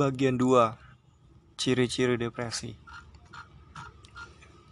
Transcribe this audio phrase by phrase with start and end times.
[0.00, 2.72] Bagian 2 Ciri-ciri depresi.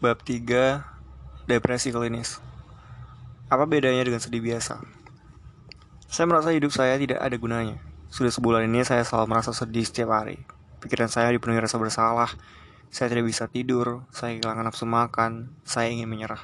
[0.01, 2.41] Bab 3 Depresi klinis.
[3.53, 4.81] Apa bedanya dengan sedih biasa?
[6.09, 7.77] Saya merasa hidup saya tidak ada gunanya.
[8.09, 10.41] Sudah sebulan ini saya selalu merasa sedih setiap hari.
[10.81, 12.33] Pikiran saya dipenuhi rasa bersalah.
[12.89, 14.09] Saya tidak bisa tidur.
[14.09, 15.53] Saya kehilangan nafsu makan.
[15.61, 16.41] Saya ingin menyerah.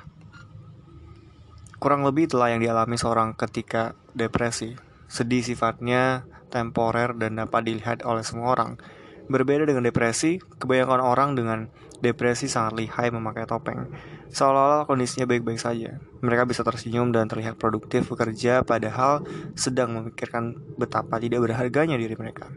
[1.80, 4.76] Kurang lebih itulah yang dialami seorang ketika depresi.
[5.08, 8.80] Sedih sifatnya temporer dan dapat dilihat oleh semua orang.
[9.25, 11.58] Berbeda dengan depresi, kebanyakan orang dengan
[12.04, 13.89] depresi sangat lihai memakai topeng.
[14.29, 15.96] Seolah-olah kondisinya baik-baik saja.
[16.20, 19.25] Mereka bisa tersenyum dan terlihat produktif bekerja padahal
[19.57, 22.53] sedang memikirkan betapa tidak berharganya diri mereka.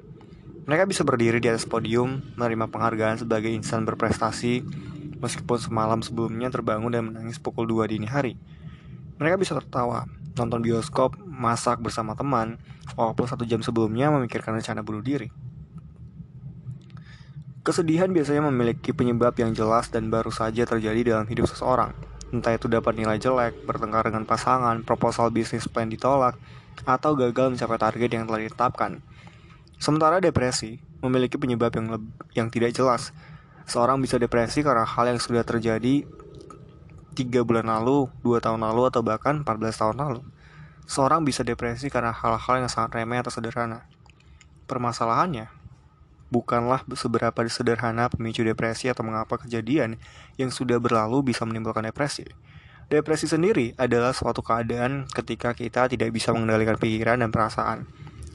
[0.68, 4.68] Mereka bisa berdiri di atas podium, menerima penghargaan sebagai insan berprestasi,
[5.24, 8.36] meskipun semalam sebelumnya terbangun dan menangis pukul 2 dini hari.
[9.16, 10.04] Mereka bisa tertawa,
[10.38, 12.62] nonton bioskop, masak bersama teman,
[12.94, 15.34] walaupun satu jam sebelumnya memikirkan rencana bunuh diri.
[17.66, 21.92] Kesedihan biasanya memiliki penyebab yang jelas dan baru saja terjadi dalam hidup seseorang.
[22.32, 26.40] Entah itu dapat nilai jelek, bertengkar dengan pasangan, proposal bisnis plan ditolak,
[26.88, 29.04] atau gagal mencapai target yang telah ditetapkan.
[29.78, 31.88] Sementara depresi memiliki penyebab yang,
[32.34, 33.12] yang tidak jelas.
[33.68, 36.08] Seorang bisa depresi karena hal yang sudah terjadi
[37.18, 40.22] 3 bulan lalu, 2 tahun lalu, atau bahkan 14 tahun lalu.
[40.86, 43.90] Seorang bisa depresi karena hal-hal yang sangat remeh atau sederhana.
[44.70, 45.50] Permasalahannya,
[46.30, 49.98] bukanlah seberapa sederhana pemicu depresi atau mengapa kejadian
[50.38, 52.30] yang sudah berlalu bisa menimbulkan depresi.
[52.88, 57.84] Depresi sendiri adalah suatu keadaan ketika kita tidak bisa mengendalikan pikiran dan perasaan.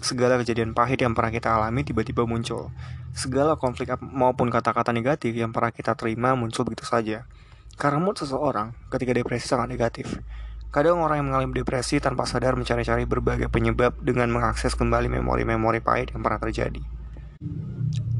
[0.02, 2.69] Segala kejadian pahit yang pernah kita alami tiba-tiba muncul.
[3.14, 7.24] Segala konflik maupun kata-kata negatif yang pernah kita terima muncul begitu saja.
[7.77, 10.20] Karena mood seseorang ketika depresi sangat negatif.
[10.73, 16.17] Kadang orang yang mengalami depresi tanpa sadar mencari-cari berbagai penyebab dengan mengakses kembali memori-memori pahit
[16.17, 16.80] yang pernah terjadi.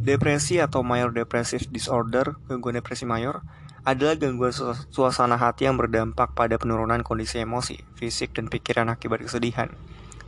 [0.03, 3.41] Depresi atau Major Depressive Disorder, gangguan depresi mayor,
[3.89, 4.53] adalah gangguan
[4.91, 9.71] suasana hati yang berdampak pada penurunan kondisi emosi, fisik, dan pikiran akibat kesedihan,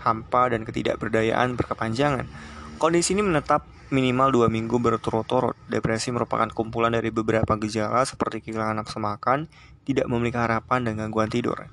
[0.00, 2.24] hampa, dan ketidakberdayaan berkepanjangan.
[2.74, 3.64] Kondisi ini menetap
[3.94, 5.54] minimal dua minggu berturut-turut.
[5.70, 9.46] Depresi merupakan kumpulan dari beberapa gejala seperti kehilangan nafsu makan,
[9.86, 11.70] tidak memiliki harapan, dan gangguan tidur.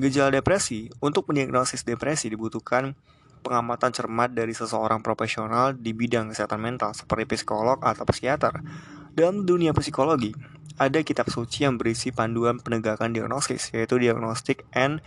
[0.00, 2.96] Gejala depresi, untuk mendiagnosis depresi dibutuhkan
[3.44, 8.64] pengamatan cermat dari seseorang profesional di bidang kesehatan mental seperti psikolog atau psikiater.
[9.12, 10.32] Dalam dunia psikologi,
[10.80, 15.04] ada kitab suci yang berisi panduan penegakan diagnosis, yaitu Diagnostic and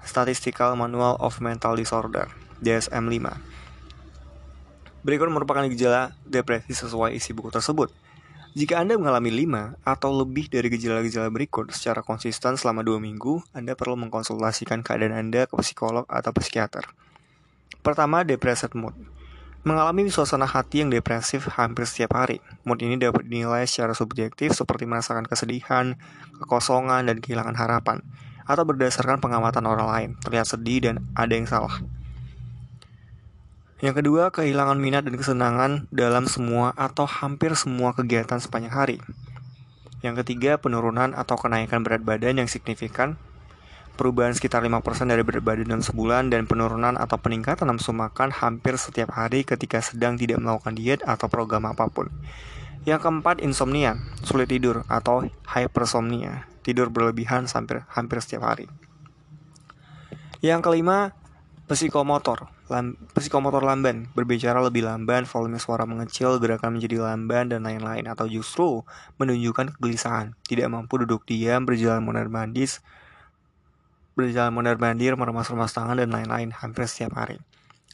[0.00, 2.32] Statistical Manual of Mental Disorder,
[2.64, 3.51] DSM-5.
[5.02, 7.90] Berikut merupakan gejala depresi sesuai isi buku tersebut.
[8.54, 13.74] Jika Anda mengalami 5 atau lebih dari gejala-gejala berikut secara konsisten selama 2 minggu, Anda
[13.74, 16.86] perlu mengkonsultasikan keadaan Anda ke psikolog atau psikiater.
[17.80, 18.94] Pertama, depressive mood.
[19.66, 22.38] Mengalami suasana hati yang depresif hampir setiap hari.
[22.62, 25.98] Mood ini dapat dinilai secara subjektif seperti merasakan kesedihan,
[26.38, 28.04] kekosongan, dan kehilangan harapan.
[28.46, 31.80] Atau berdasarkan pengamatan orang lain, terlihat sedih dan ada yang salah.
[33.82, 38.96] Yang kedua, kehilangan minat dan kesenangan dalam semua atau hampir semua kegiatan sepanjang hari.
[40.06, 43.18] Yang ketiga, penurunan atau kenaikan berat badan yang signifikan,
[43.98, 48.78] perubahan sekitar 5% dari berat badan dalam sebulan, dan penurunan atau peningkatan nafsu makan hampir
[48.78, 52.06] setiap hari ketika sedang tidak melakukan diet atau program apa pun.
[52.86, 58.70] Yang keempat, insomnia, sulit tidur atau hypersomnia, tidur berlebihan hampir, hampir setiap hari.
[60.38, 61.18] Yang kelima,
[61.66, 62.46] psikomotor,
[63.12, 68.80] psikomotor lamban, berbicara lebih lamban, volume suara mengecil, gerakan menjadi lamban, dan lain-lain, atau justru
[69.20, 72.72] menunjukkan kegelisahan, tidak mampu duduk diam, berjalan mondar-mandir,
[74.16, 77.36] berjalan mondar-mandir, meremas-remas tangan, dan lain-lain, hampir setiap hari.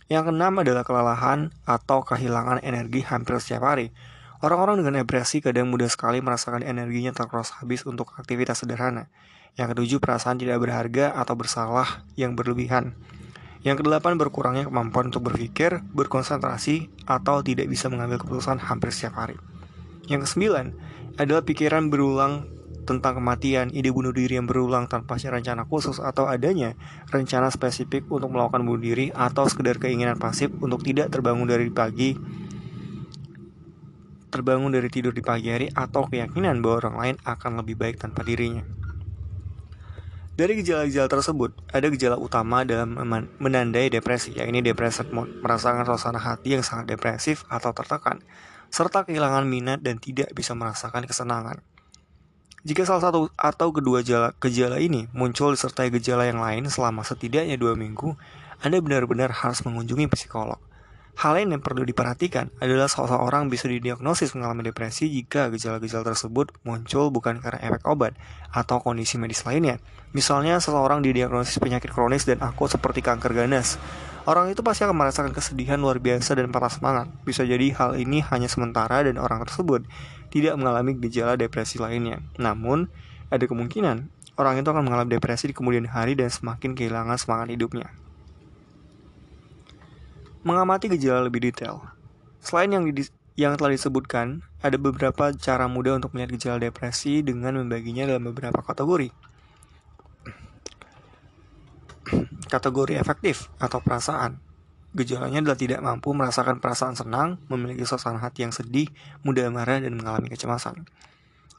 [0.08, 3.92] Yang keenam adalah kelelahan atau kehilangan energi hampir setiap hari.
[4.40, 9.10] Orang-orang dengan depresi kadang mudah sekali merasakan energinya terkuras habis untuk aktivitas sederhana.
[9.58, 12.94] Yang ketujuh, perasaan tidak berharga atau bersalah yang berlebihan.
[13.66, 19.36] Yang kedelapan, berkurangnya kemampuan untuk berpikir, berkonsentrasi, atau tidak bisa mengambil keputusan hampir setiap hari.
[20.06, 20.66] Yang kesembilan,
[21.18, 22.46] adalah pikiran berulang
[22.88, 26.72] tentang kematian, ide bunuh diri yang berulang tanpa rencana khusus atau adanya
[27.12, 32.16] rencana spesifik untuk melakukan bunuh diri atau sekedar keinginan pasif untuk tidak terbangun dari pagi
[34.28, 38.24] terbangun dari tidur di pagi hari atau keyakinan bahwa orang lain akan lebih baik tanpa
[38.24, 38.64] dirinya.
[40.38, 42.94] Dari gejala-gejala tersebut, ada gejala utama dalam
[43.42, 48.22] menandai depresi, yaitu depressive mood, merasakan suasana hati yang sangat depresif atau tertekan,
[48.70, 51.58] serta kehilangan minat dan tidak bisa merasakan kesenangan.
[52.62, 57.58] Jika salah satu atau kedua gejala, gejala ini muncul disertai gejala yang lain selama setidaknya
[57.58, 58.14] dua minggu,
[58.62, 60.62] Anda benar-benar harus mengunjungi psikolog.
[61.18, 67.10] Hal lain yang perlu diperhatikan adalah seseorang bisa didiagnosis mengalami depresi jika gejala-gejala tersebut muncul
[67.10, 68.14] bukan karena efek obat
[68.54, 69.82] atau kondisi medis lainnya.
[70.14, 73.82] Misalnya, seseorang didiagnosis penyakit kronis dan akut seperti kanker ganas.
[74.30, 77.10] Orang itu pasti akan merasakan kesedihan luar biasa dan patah semangat.
[77.26, 79.90] Bisa jadi hal ini hanya sementara dan orang tersebut
[80.30, 82.22] tidak mengalami gejala depresi lainnya.
[82.38, 82.86] Namun,
[83.26, 84.06] ada kemungkinan
[84.38, 87.90] orang itu akan mengalami depresi di kemudian hari dan semakin kehilangan semangat hidupnya.
[90.48, 91.84] Mengamati gejala lebih detail.
[92.40, 93.04] Selain yang di,
[93.36, 98.64] yang telah disebutkan, ada beberapa cara mudah untuk melihat gejala depresi dengan membaginya dalam beberapa
[98.64, 99.12] kategori.
[102.48, 104.40] Kategori efektif atau perasaan.
[104.96, 108.88] Gejalanya adalah tidak mampu merasakan perasaan senang, memiliki suasana hati yang sedih,
[109.20, 110.88] mudah marah, dan mengalami kecemasan.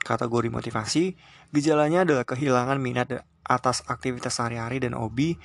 [0.02, 1.14] Kategori motivasi,
[1.54, 5.38] gejalanya adalah kehilangan minat atas aktivitas sehari-hari dan hobi,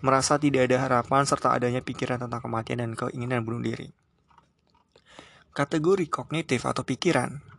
[0.00, 3.92] merasa tidak ada harapan serta adanya pikiran tentang kematian dan keinginan bunuh diri.
[5.56, 7.50] Kategori kognitif atau pikiran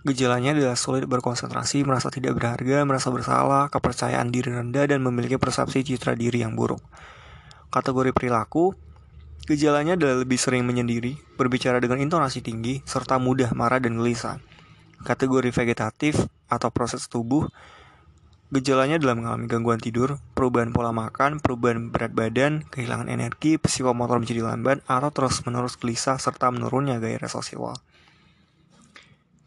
[0.00, 5.84] Gejalanya adalah sulit berkonsentrasi, merasa tidak berharga, merasa bersalah, kepercayaan diri rendah, dan memiliki persepsi
[5.84, 6.80] citra diri yang buruk.
[7.68, 8.72] Kategori perilaku
[9.44, 14.40] Gejalanya adalah lebih sering menyendiri, berbicara dengan intonasi tinggi, serta mudah marah dan gelisah.
[15.04, 16.16] Kategori vegetatif
[16.48, 17.48] atau proses tubuh
[18.50, 24.42] Gejalanya adalah mengalami gangguan tidur, perubahan pola makan, perubahan berat badan, kehilangan energi, psikomotor menjadi
[24.42, 27.78] lamban, atau terus-menerus gelisah serta menurunnya gairah sosial.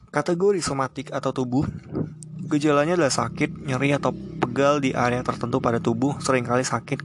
[0.07, 1.67] Kategori somatik atau tubuh,
[2.47, 7.03] gejalanya adalah sakit, nyeri atau pegal di area tertentu pada tubuh, sering kali sakit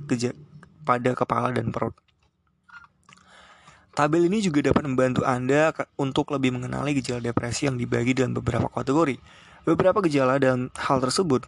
[0.86, 1.98] pada kepala dan perut.
[3.98, 8.70] Tabel ini juga dapat membantu Anda untuk lebih mengenali gejala depresi yang dibagi dalam beberapa
[8.70, 9.18] kategori.
[9.66, 11.42] Beberapa gejala dalam hal tersebut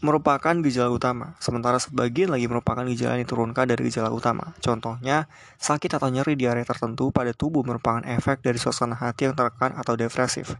[0.00, 4.56] merupakan gejala utama, sementara sebagian lagi merupakan gejala yang diturunkan dari gejala utama.
[4.64, 5.28] Contohnya,
[5.60, 9.76] sakit atau nyeri di area tertentu pada tubuh merupakan efek dari suasana hati yang tertekan
[9.76, 10.56] atau depresif.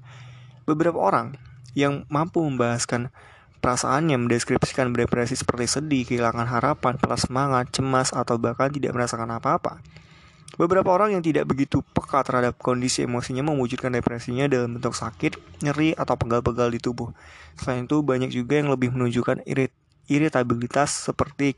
[0.69, 1.41] Beberapa orang
[1.73, 3.09] yang mampu membahaskan
[3.65, 9.81] perasaannya mendeskripsikan depresi seperti sedih, kehilangan harapan, pelas semangat, cemas, atau bahkan tidak merasakan apa-apa.
[10.59, 15.95] Beberapa orang yang tidak begitu peka terhadap kondisi emosinya mewujudkan depresinya dalam bentuk sakit, nyeri,
[15.95, 17.15] atau pegal-pegal di tubuh.
[17.55, 19.71] Selain itu, banyak juga yang lebih menunjukkan irit
[20.11, 21.55] iritabilitas seperti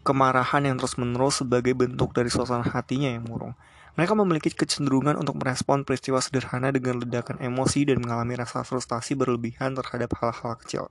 [0.00, 3.52] kemarahan yang terus-menerus sebagai bentuk dari suasana hatinya yang murung.
[4.00, 9.76] Mereka memiliki kecenderungan untuk merespon peristiwa sederhana dengan ledakan emosi dan mengalami rasa frustasi berlebihan
[9.76, 10.88] terhadap hal-hal kecil.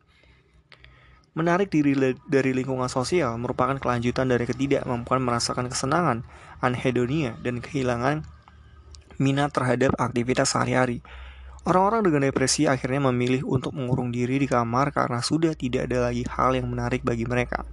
[1.38, 1.94] Menarik diri
[2.26, 6.26] dari lingkungan sosial merupakan kelanjutan dari ketidakmampuan merasakan kesenangan,
[6.58, 8.26] anhedonia, dan kehilangan
[9.22, 11.06] minat terhadap aktivitas sehari-hari.
[11.68, 16.26] Orang-orang dengan depresi akhirnya memilih untuk mengurung diri di kamar karena sudah tidak ada lagi
[16.26, 17.68] hal yang menarik bagi mereka.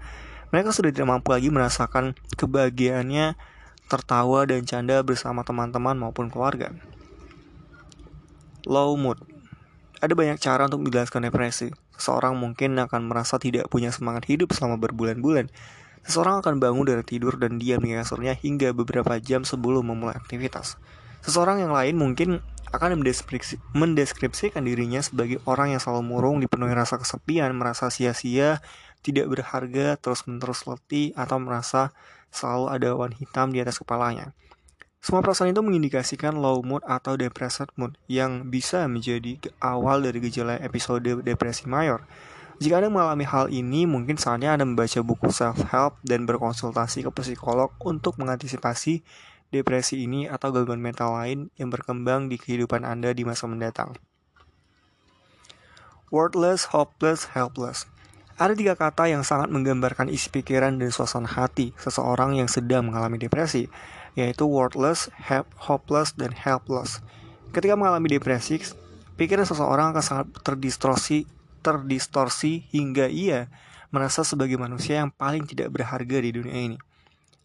[0.52, 3.38] Mereka sudah tidak mampu lagi merasakan kebahagiaannya
[3.86, 6.74] tertawa dan canda bersama teman-teman maupun keluarga.
[8.66, 9.22] Low mood
[10.02, 11.72] ada banyak cara untuk menjelaskan depresi.
[11.96, 15.48] Seseorang mungkin akan merasa tidak punya semangat hidup selama berbulan-bulan.
[16.06, 20.78] Seseorang akan bangun dari tidur dan diam di kasurnya hingga beberapa jam sebelum memulai aktivitas.
[21.26, 22.38] Seseorang yang lain mungkin
[22.70, 28.62] akan mendeskripsi, mendeskripsikan dirinya sebagai orang yang selalu murung, dipenuhi rasa kesepian, merasa sia-sia,
[29.02, 31.94] tidak berharga, terus-menerus letih, atau merasa
[32.30, 34.34] selalu ada awan hitam di atas kepalanya.
[35.06, 40.58] Semua perasaan itu mengindikasikan low mood atau depressed mood yang bisa menjadi awal dari gejala
[40.58, 42.02] episode depresi mayor.
[42.58, 47.70] Jika Anda mengalami hal ini, mungkin saatnya Anda membaca buku self-help dan berkonsultasi ke psikolog
[47.86, 49.06] untuk mengantisipasi
[49.54, 53.94] depresi ini atau gangguan mental lain yang berkembang di kehidupan Anda di masa mendatang.
[56.10, 57.86] Wordless, hopeless, helpless.
[58.42, 63.22] Ada tiga kata yang sangat menggambarkan isi pikiran dan suasana hati seseorang yang sedang mengalami
[63.22, 63.70] depresi
[64.16, 65.12] yaitu worthless,
[65.60, 67.04] hopeless, dan helpless.
[67.52, 68.58] Ketika mengalami depresi,
[69.20, 71.28] pikiran seseorang akan sangat terdistorsi,
[71.60, 73.52] terdistorsi hingga ia
[73.92, 76.78] merasa sebagai manusia yang paling tidak berharga di dunia ini.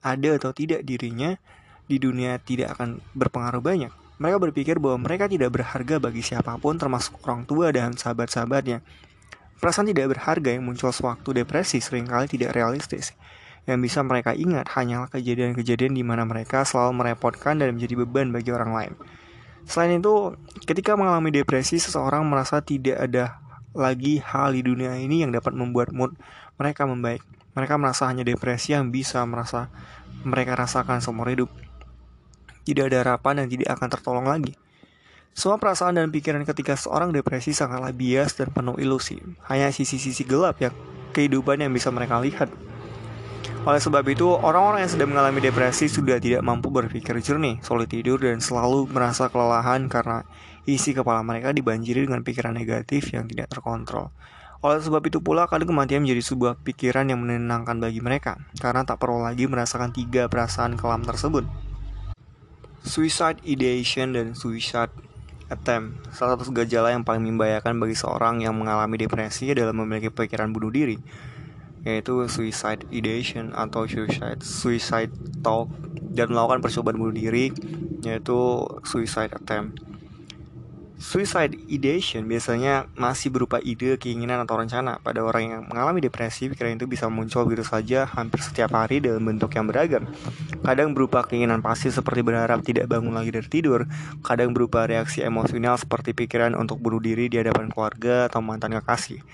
[0.01, 1.38] Ada atau tidak dirinya
[1.86, 3.92] di dunia tidak akan berpengaruh banyak.
[4.18, 8.82] Mereka berpikir bahwa mereka tidak berharga bagi siapa pun termasuk orang tua dan sahabat-sahabatnya.
[9.62, 13.13] Perasaan tidak berharga yang muncul sewaktu depresi sering kali tidak realistis
[13.70, 18.50] yang bisa mereka ingat hanyalah kejadian-kejadian di mana mereka selalu merepotkan dan menjadi beban bagi
[18.50, 18.94] orang lain.
[19.70, 20.34] Selain itu,
[20.65, 23.38] ketika mengalami depresi, seseorang merasa tidak ada
[23.72, 26.12] lagi hal di dunia ini yang dapat membuat mood
[26.60, 27.24] mereka membaik.
[27.51, 29.68] Mereka merasa hanya depresi yang bisa merasa
[30.24, 31.51] mereka rasakan seumur hidup.
[32.63, 34.53] Tidak ada harapan dan tidak akan tertolong lagi.
[35.32, 39.20] Semua perasaan dan pikiran ketika seorang depresi sangatlah bias dan penuh ilusi.
[39.48, 40.75] Hanya sisi-sisi gelap yang
[41.15, 42.51] kehidupan yang bisa mereka lihat.
[43.62, 48.18] Oleh sebab itu, orang-orang yang sedang mengalami depresi sudah tidak mampu berpikir jernih, sulit tidur,
[48.18, 50.25] dan selalu merasa kelelahan karena
[50.65, 54.10] isi kepala mereka dibanjiri dengan pikiran negatif yang tidak terkontrol.
[54.65, 58.98] Oleh sebab itu pula, kadang kematian menjadi sebuah pikiran yang menenangkan bagi mereka, karena tak
[58.98, 61.46] perlu lagi merasakan tiga perasaan kelam tersebut.
[62.82, 64.89] Suicide ideation dan suicide
[65.53, 70.50] attempt Salah satu gejala yang paling membahayakan bagi seorang yang mengalami depresi adalah memiliki pikiran
[70.50, 70.98] bunuh diri
[71.81, 75.69] yaitu suicide ideation atau suicide suicide talk
[76.11, 77.50] dan melakukan percobaan bunuh diri
[78.05, 79.91] yaitu suicide attempt.
[81.01, 85.01] Suicide ideation biasanya masih berupa ide, keinginan, atau rencana.
[85.01, 89.25] Pada orang yang mengalami depresi, pikiran itu bisa muncul begitu saja hampir setiap hari dalam
[89.25, 90.05] bentuk yang beragam.
[90.61, 93.89] Kadang berupa keinginan pasti seperti berharap tidak bangun lagi dari tidur,
[94.21, 99.25] kadang berupa reaksi emosional seperti pikiran untuk bunuh diri di hadapan keluarga atau mantan kekasih.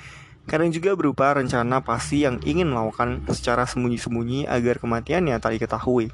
[0.47, 6.07] Kadang juga berupa rencana pasti yang ingin melakukan secara sembunyi-sembunyi agar kematiannya tak diketahui.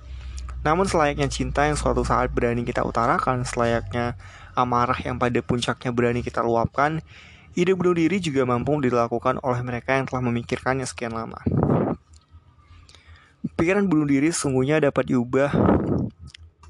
[0.65, 4.17] Namun selayaknya cinta yang suatu saat berani kita utarakan, selayaknya
[4.57, 7.05] amarah yang pada puncaknya berani kita luapkan,
[7.53, 11.37] ide bunuh diri juga mampu dilakukan oleh mereka yang telah memikirkannya sekian lama.
[13.53, 15.53] Pikiran bunuh diri sesungguhnya dapat diubah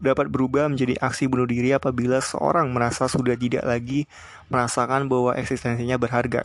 [0.04, 4.04] dapat berubah menjadi aksi bunuh diri apabila seorang merasa sudah tidak lagi
[4.52, 6.44] merasakan bahwa eksistensinya berharga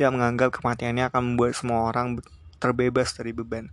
[0.00, 2.18] yang menganggap kematiannya akan membuat semua orang
[2.58, 3.70] terbebas dari beban.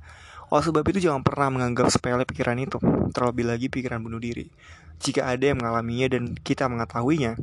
[0.52, 2.76] Oleh sebab itu jangan pernah menganggap sepele pikiran itu,
[3.16, 4.52] terlebih lagi pikiran bunuh diri.
[5.00, 7.40] Jika ada yang mengalaminya dan kita mengetahuinya,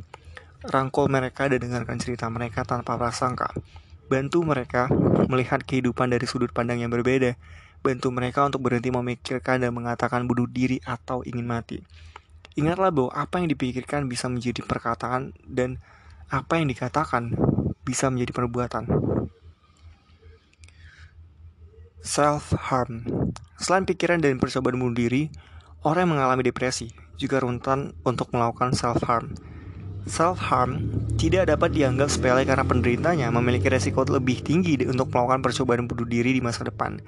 [0.63, 3.51] rangkul mereka dan dengarkan cerita mereka tanpa prasangka.
[4.09, 4.87] Bantu mereka
[5.25, 7.33] melihat kehidupan dari sudut pandang yang berbeda.
[7.81, 11.81] Bantu mereka untuk berhenti memikirkan dan mengatakan bunuh diri atau ingin mati.
[12.59, 15.79] Ingatlah bahwa apa yang dipikirkan bisa menjadi perkataan dan
[16.29, 17.33] apa yang dikatakan
[17.89, 18.85] bisa menjadi perbuatan.
[22.05, 23.01] Self-harm
[23.59, 25.27] Selain pikiran dan percobaan bunuh diri,
[25.83, 29.35] orang yang mengalami depresi juga rentan untuk melakukan self-harm.
[30.07, 30.79] Self-harm
[31.19, 36.31] tidak dapat dianggap sepele karena penderitanya memiliki resiko lebih tinggi untuk melakukan percobaan bunuh diri
[36.31, 37.03] di masa depan.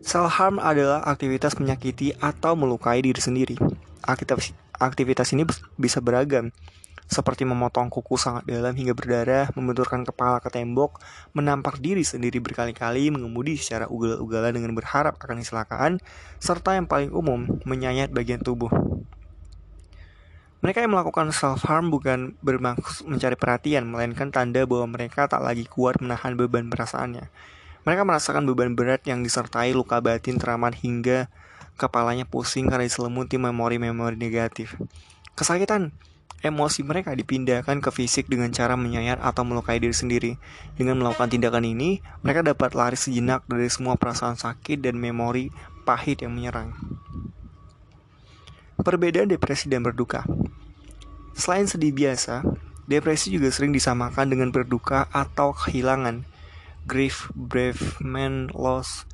[0.00, 3.60] Self-harm adalah aktivitas menyakiti atau melukai diri sendiri.
[4.02, 5.44] Aktivitas, aktivitas ini
[5.76, 6.50] bisa beragam,
[7.12, 10.96] seperti memotong kuku sangat dalam hingga berdarah, membenturkan kepala ke tembok,
[11.36, 15.92] menampar diri sendiri berkali-kali, mengemudi secara ugal-ugalan dengan berharap akan kecelakaan,
[16.40, 18.72] serta yang paling umum, menyayat bagian tubuh.
[20.64, 26.00] Mereka yang melakukan self-harm bukan bermaksud mencari perhatian, melainkan tanda bahwa mereka tak lagi kuat
[26.00, 27.28] menahan beban perasaannya.
[27.82, 31.26] Mereka merasakan beban berat yang disertai luka batin teramat hingga
[31.74, 34.78] kepalanya pusing karena diselimuti memori-memori negatif.
[35.34, 35.90] Kesakitan
[36.40, 40.32] emosi mereka dipindahkan ke fisik dengan cara menyayat atau melukai diri sendiri.
[40.72, 45.52] Dengan melakukan tindakan ini, mereka dapat lari sejenak dari semua perasaan sakit dan memori
[45.84, 46.72] pahit yang menyerang.
[48.80, 50.24] Perbedaan depresi dan berduka.
[51.36, 52.42] Selain sedih biasa,
[52.88, 56.24] depresi juga sering disamakan dengan berduka atau kehilangan.
[56.82, 59.06] Grief, bereavement, loss,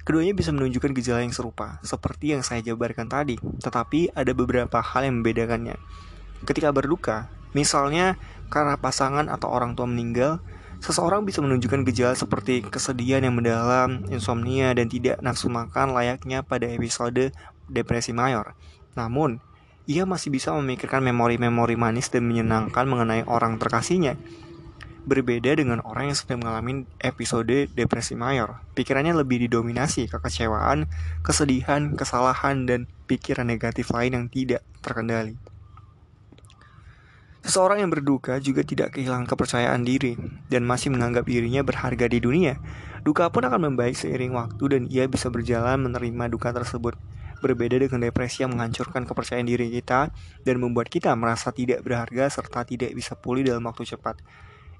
[0.00, 5.04] Keduanya bisa menunjukkan gejala yang serupa, seperti yang saya jabarkan tadi, tetapi ada beberapa hal
[5.04, 5.76] yang membedakannya.
[6.44, 8.16] Ketika berduka, misalnya
[8.48, 10.40] karena pasangan atau orang tua meninggal,
[10.80, 16.66] seseorang bisa menunjukkan gejala seperti kesedihan yang mendalam, insomnia, dan tidak nafsu makan layaknya pada
[16.66, 17.30] episode
[17.68, 18.56] depresi mayor.
[18.96, 19.38] Namun,
[19.86, 24.16] ia masih bisa memikirkan memori-memori manis dan menyenangkan mengenai orang terkasihnya.
[25.00, 30.86] Berbeda dengan orang yang sedang mengalami episode depresi mayor, pikirannya lebih didominasi kekecewaan,
[31.24, 35.40] kesedihan, kesalahan, dan pikiran negatif lain yang tidak terkendali.
[37.40, 40.14] Seseorang yang berduka juga tidak kehilangan kepercayaan diri
[40.52, 42.60] dan masih menganggap dirinya berharga di dunia.
[43.00, 47.00] Duka pun akan membaik seiring waktu dan ia bisa berjalan menerima duka tersebut.
[47.40, 50.12] Berbeda dengan depresi yang menghancurkan kepercayaan diri kita
[50.44, 54.20] dan membuat kita merasa tidak berharga serta tidak bisa pulih dalam waktu cepat.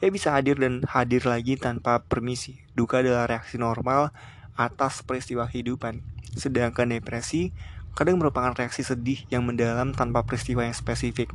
[0.04, 2.60] Ia bisa hadir dan hadir lagi tanpa permisi.
[2.76, 4.12] Duka adalah reaksi normal
[4.52, 6.04] atas peristiwa kehidupan.
[6.36, 7.56] Sedangkan depresi
[7.96, 11.32] kadang merupakan reaksi sedih yang mendalam tanpa peristiwa yang spesifik.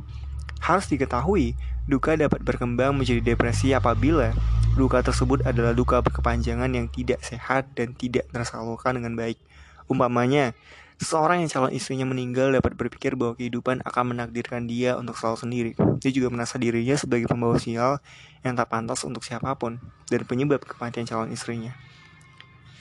[0.66, 1.54] Harus diketahui,
[1.86, 4.34] duka dapat berkembang menjadi depresi apabila
[4.74, 9.38] duka tersebut adalah duka berkepanjangan yang tidak sehat dan tidak tersalurkan dengan baik.
[9.86, 10.52] Umpamanya,
[10.98, 15.70] seseorang yang calon istrinya meninggal dapat berpikir bahwa kehidupan akan menakdirkan dia untuk selalu sendiri.
[16.02, 18.02] Dia juga merasa dirinya sebagai pembawa sial
[18.42, 19.78] yang tak pantas untuk siapa pun
[20.10, 21.72] dan penyebab kematian calon istrinya.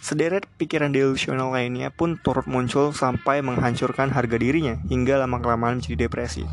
[0.02, 6.46] Sederet pikiran delusional lainnya pun turut muncul sampai menghancurkan harga dirinya hingga lama-kelamaan menjadi depresi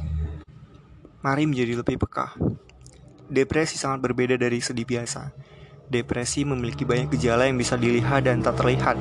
[1.23, 2.35] mari menjadi lebih peka.
[3.31, 5.31] Depresi sangat berbeda dari sedih biasa.
[5.89, 8.99] Depresi memiliki banyak gejala yang bisa dilihat dan tak terlihat.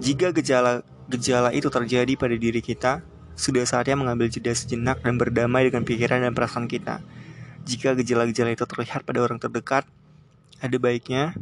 [0.00, 3.04] Jika gejala-gejala itu terjadi pada diri kita,
[3.36, 7.04] sudah saatnya mengambil jeda sejenak dan berdamai dengan pikiran dan perasaan kita.
[7.64, 9.84] Jika gejala-gejala itu terlihat pada orang terdekat,
[10.60, 11.36] ada baiknya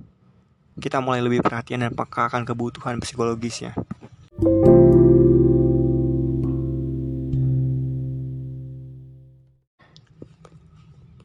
[0.80, 3.76] kita mulai lebih perhatian dan peka akan kebutuhan psikologisnya.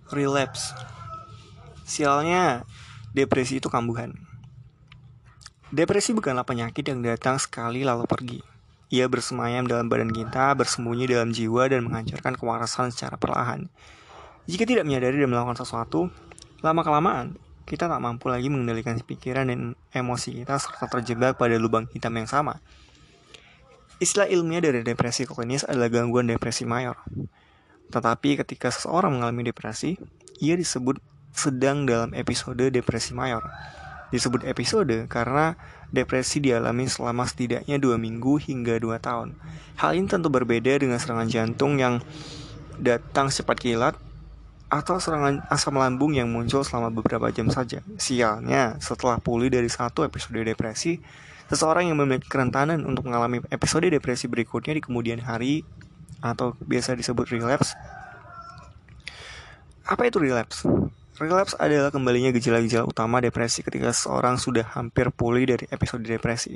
[0.08, 0.72] Relapse
[1.84, 2.64] Sialnya,
[3.12, 4.16] depresi itu kambuhan.
[5.68, 8.40] Depresi bukanlah penyakit yang datang sekali lalu pergi.
[8.88, 13.68] Ia bersemayam dalam badan kita, bersembunyi dalam jiwa, dan menghancurkan kewarasan secara perlahan.
[14.48, 16.08] Jika tidak menyadari dan melakukan sesuatu,
[16.64, 17.36] lama-kelamaan
[17.68, 22.32] kita tak mampu lagi mengendalikan pikiran dan emosi kita serta terjebak pada lubang hitam yang
[22.32, 22.64] sama.
[24.00, 26.96] Istilah ilmiah dari depresi klinis adalah gangguan depresi mayor.
[27.92, 29.96] Tetapi ketika seseorang mengalami depresi,
[30.44, 31.00] ia disebut
[31.34, 33.46] sedang dalam episode depresi mayor.
[34.10, 35.60] Disebut episode karena
[35.92, 39.36] depresi dialami selama setidaknya dua minggu hingga dua tahun.
[39.78, 42.00] Hal ini tentu berbeda dengan serangan jantung yang
[42.80, 43.96] datang cepat kilat
[44.68, 47.80] atau serangan asam lambung yang muncul selama beberapa jam saja.
[47.96, 51.00] Sialnya, setelah pulih dari satu episode depresi,
[51.48, 55.64] seseorang yang memiliki kerentanan untuk mengalami episode depresi berikutnya di kemudian hari
[56.22, 57.74] atau biasa disebut relapse.
[59.88, 60.68] Apa itu relapse?
[61.18, 66.54] Relapse adalah kembalinya gejala-gejala utama depresi ketika seseorang sudah hampir pulih dari episode depresi.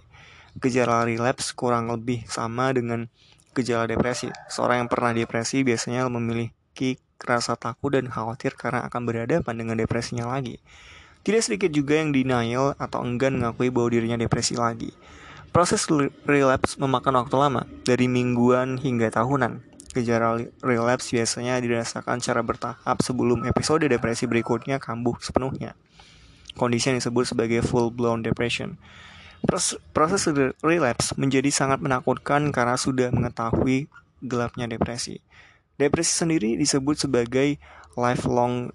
[0.59, 3.09] Gejala relapse kurang lebih sama dengan
[3.57, 4.29] gejala depresi.
[4.51, 10.29] Seorang yang pernah depresi biasanya memiliki rasa takut dan khawatir karena akan berhadapan dengan depresinya
[10.29, 10.61] lagi.
[11.21, 14.89] Tidak sedikit juga yang denial atau enggan mengakui bahwa dirinya depresi lagi.
[15.51, 15.83] Proses
[16.23, 19.59] relapse memakan waktu lama, dari mingguan hingga tahunan.
[19.91, 25.75] Gejala relapse biasanya dirasakan secara bertahap sebelum episode depresi berikutnya kambuh sepenuhnya.
[26.55, 28.79] Kondisi yang disebut sebagai full-blown depression.
[29.91, 30.23] Proses
[30.63, 33.91] relapse menjadi sangat menakutkan karena sudah mengetahui
[34.23, 35.19] gelapnya depresi.
[35.75, 37.59] Depresi sendiri disebut sebagai
[37.99, 38.71] lifelong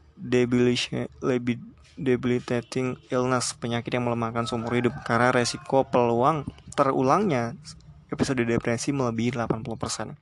[1.96, 6.44] debilitating illness, penyakit yang melemahkan seumur hidup karena resiko peluang
[6.76, 7.56] terulangnya
[8.12, 10.14] episode depresi melebihi 80%.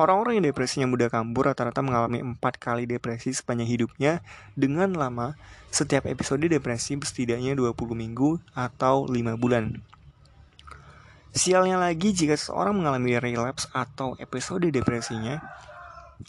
[0.00, 4.12] Orang-orang yang depresinya mudah kambuh rata-rata mengalami empat kali depresi sepanjang hidupnya
[4.56, 5.36] dengan lama
[5.68, 9.84] setiap episode depresi setidaknya 20 minggu atau 5 bulan.
[11.36, 15.38] Sialnya lagi jika seseorang mengalami relapse atau episode depresinya,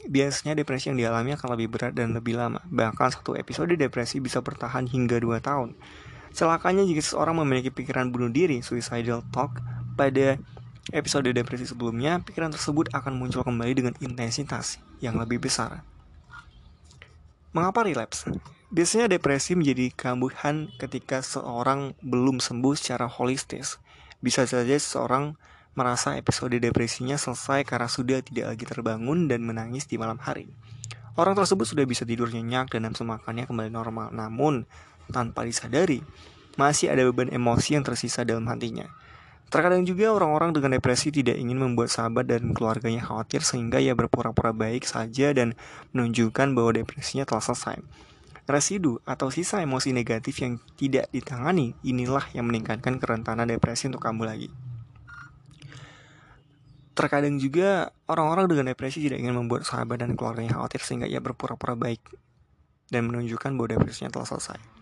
[0.05, 2.59] biasanya depresi yang dialami akan lebih berat dan lebih lama.
[2.67, 5.73] Bahkan satu episode depresi bisa bertahan hingga 2 tahun.
[6.31, 9.59] Celakanya jika seseorang memiliki pikiran bunuh diri, suicidal talk,
[9.99, 10.39] pada
[10.95, 15.83] episode depresi sebelumnya, pikiran tersebut akan muncul kembali dengan intensitas yang lebih besar.
[17.51, 18.31] Mengapa relapse?
[18.71, 23.75] Biasanya depresi menjadi kambuhan ketika seorang belum sembuh secara holistis.
[24.23, 25.35] Bisa saja seseorang
[25.75, 30.47] merasa episode depresinya selesai karena sudah tidak lagi terbangun dan menangis di malam hari.
[31.19, 34.15] Orang tersebut sudah bisa tidur nyenyak dan nafsu makannya kembali normal.
[34.15, 34.63] Namun,
[35.11, 36.01] tanpa disadari,
[36.55, 38.87] masih ada beban emosi yang tersisa dalam hatinya.
[39.51, 44.55] Terkadang juga orang-orang dengan depresi tidak ingin membuat sahabat dan keluarganya khawatir sehingga ia berpura-pura
[44.55, 45.59] baik saja dan
[45.91, 47.83] menunjukkan bahwa depresinya telah selesai.
[48.47, 54.31] Residu atau sisa emosi negatif yang tidak ditangani inilah yang meningkatkan kerentanan depresi untuk kambuh
[54.31, 54.47] lagi.
[56.95, 61.75] Terkadang juga orang-orang dengan depresi tidak ingin membuat sahabat dan keluarganya khawatir sehingga ia berpura-pura
[61.75, 61.99] baik
[62.87, 64.80] dan menunjukkan bahwa depresinya telah selesai.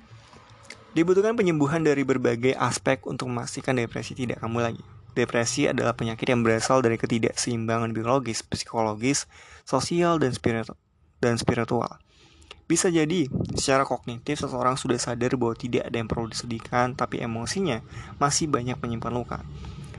[0.89, 4.81] Dibutuhkan penyembuhan dari berbagai aspek untuk memastikan depresi tidak kambuh lagi.
[5.13, 9.29] Depresi adalah penyakit yang berasal dari ketidakseimbangan biologis, psikologis,
[9.69, 10.73] sosial, dan, spiritu
[11.21, 12.01] dan spiritual.
[12.69, 13.25] Bisa jadi,
[13.57, 17.81] secara kognitif seseorang sudah sadar bahwa tidak ada yang perlu disedihkan, tapi emosinya
[18.21, 19.39] masih banyak menyimpan luka.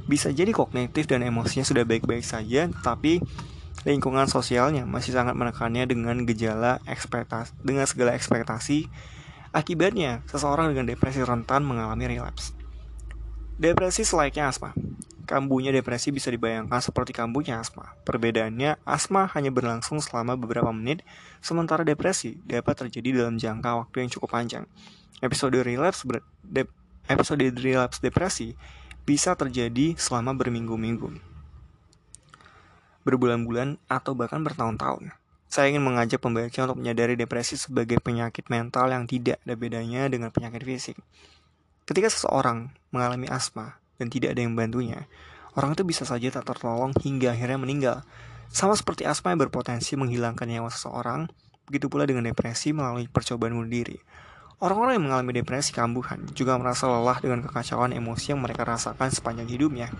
[0.07, 3.19] Bisa jadi kognitif dan emosinya sudah baik-baik saja, tapi
[3.83, 8.87] lingkungan sosialnya masih sangat menekannya dengan gejala ekspektasi, dengan segala ekspektasi
[9.51, 12.55] Akibatnya, seseorang dengan depresi rentan mengalami relapse.
[13.59, 14.71] Depresi selayaknya asma.
[15.27, 17.99] Kambuhnya depresi bisa dibayangkan seperti kambuhnya asma.
[18.07, 21.03] Perbedaannya, asma hanya berlangsung selama beberapa menit,
[21.43, 24.65] sementara depresi dapat terjadi dalam jangka waktu yang cukup panjang.
[25.19, 26.71] Episode relapse ber de
[27.11, 28.55] episode relapse depresi
[29.03, 31.11] bisa terjadi selama berminggu-minggu,
[33.03, 35.20] berbulan-bulan, atau bahkan bertahun-tahun.
[35.51, 40.31] Saya ingin mengajak pembaca untuk menyadari depresi sebagai penyakit mental yang tidak ada bedanya dengan
[40.31, 40.95] penyakit fisik.
[41.91, 45.11] Ketika seseorang mengalami asma dan tidak ada yang membantunya,
[45.59, 48.07] orang itu bisa saja tak tertolong hingga akhirnya meninggal.
[48.47, 51.27] Sama seperti asma yang berpotensi menghilangkan nyawa seseorang,
[51.67, 53.99] begitu pula dengan depresi melalui percobaan bunuh diri.
[54.63, 59.51] Orang-orang yang mengalami depresi kambuhan juga merasa lelah dengan kekacauan emosi yang mereka rasakan sepanjang
[59.51, 59.91] hidupnya.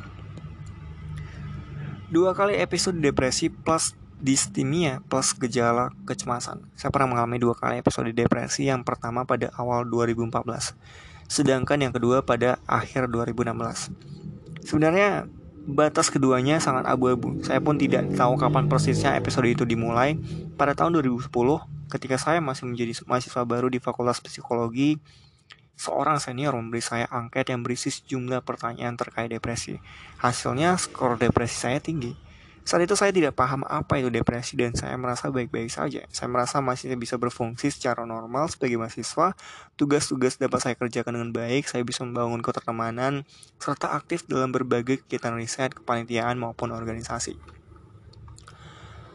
[2.07, 6.69] Dua kali episode depresi plus distimia plus gejala kecemasan.
[6.77, 10.77] Saya pernah mengalami dua kali episode depresi, yang pertama pada awal 2014,
[11.27, 13.91] sedangkan yang kedua pada akhir 2016.
[14.61, 15.25] Sebenarnya
[15.65, 17.41] batas keduanya sangat abu-abu.
[17.41, 20.21] Saya pun tidak tahu kapan persisnya episode itu dimulai.
[20.57, 21.33] Pada tahun 2010,
[21.89, 25.01] ketika saya masih menjadi mahasiswa baru di Fakultas Psikologi,
[25.81, 29.81] seorang senior memberi saya angket yang berisi sejumlah pertanyaan terkait depresi.
[30.21, 32.13] Hasilnya, skor depresi saya tinggi.
[32.61, 36.05] Saat itu saya tidak paham apa itu depresi dan saya merasa baik-baik saja.
[36.13, 39.33] Saya merasa masih bisa berfungsi secara normal sebagai mahasiswa.
[39.81, 43.25] Tugas-tugas dapat saya kerjakan dengan baik, saya bisa membangun ketertemanan,
[43.57, 47.41] serta aktif dalam berbagai kegiatan riset, kepanitiaan maupun organisasi.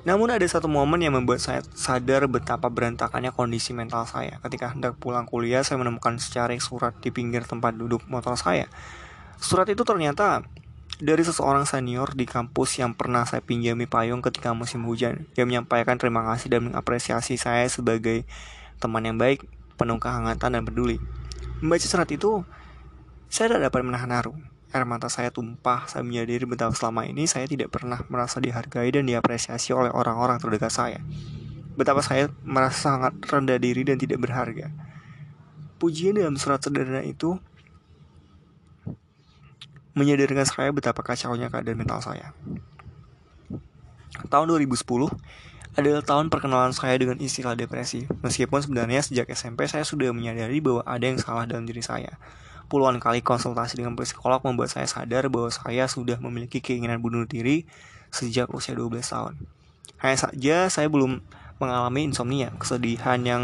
[0.05, 4.38] Namun ada satu momen yang membuat saya sadar betapa berantakannya kondisi mental saya.
[4.38, 8.69] Ketika hendak pulang kuliah, saya menemukan secari surat di pinggir tempat duduk motor saya.
[9.41, 10.45] Surat itu ternyata
[11.01, 15.27] dari seseorang senior di kampus yang pernah saya pinjami payung ketika musim hujan.
[15.36, 18.23] Dia menyampaikan terima kasih dan mengapresiasi saya sebagai
[18.79, 19.43] teman yang baik,
[19.75, 20.99] penuh kehangatan dan peduli.
[21.60, 22.43] Membaca surat itu,
[23.27, 24.36] saya tidak dapat menahan haru
[24.75, 29.08] air mata saya tumpah, saya menyadari betapa selama ini saya tidak pernah merasa dihargai dan
[29.08, 30.99] diapresiasi oleh orang-orang terdekat saya.
[31.79, 34.67] Betapa saya merasa sangat rendah diri dan tidak berharga.
[35.79, 37.39] Pujian dalam surat sederhana itu
[39.95, 42.36] menyadarkan saya betapa kacaunya keadaan mental saya.
[44.27, 44.84] Tahun 2010
[45.75, 48.08] adalah tahun perkenalan saya dengan istilah depresi.
[48.23, 52.15] Meskipun sebenarnya sejak SMP saya sudah menyadari bahwa ada yang salah dalam diri saya.
[52.71, 57.67] Puluhan kali konsultasi dengan psikolog membuat saya sadar bahwa saya sudah memiliki keinginan bunuh diri
[58.10, 59.34] sejak usia 12 tahun.
[59.99, 61.21] Hanya saja saya belum
[61.60, 63.43] mengalami insomnia, kesedihan yang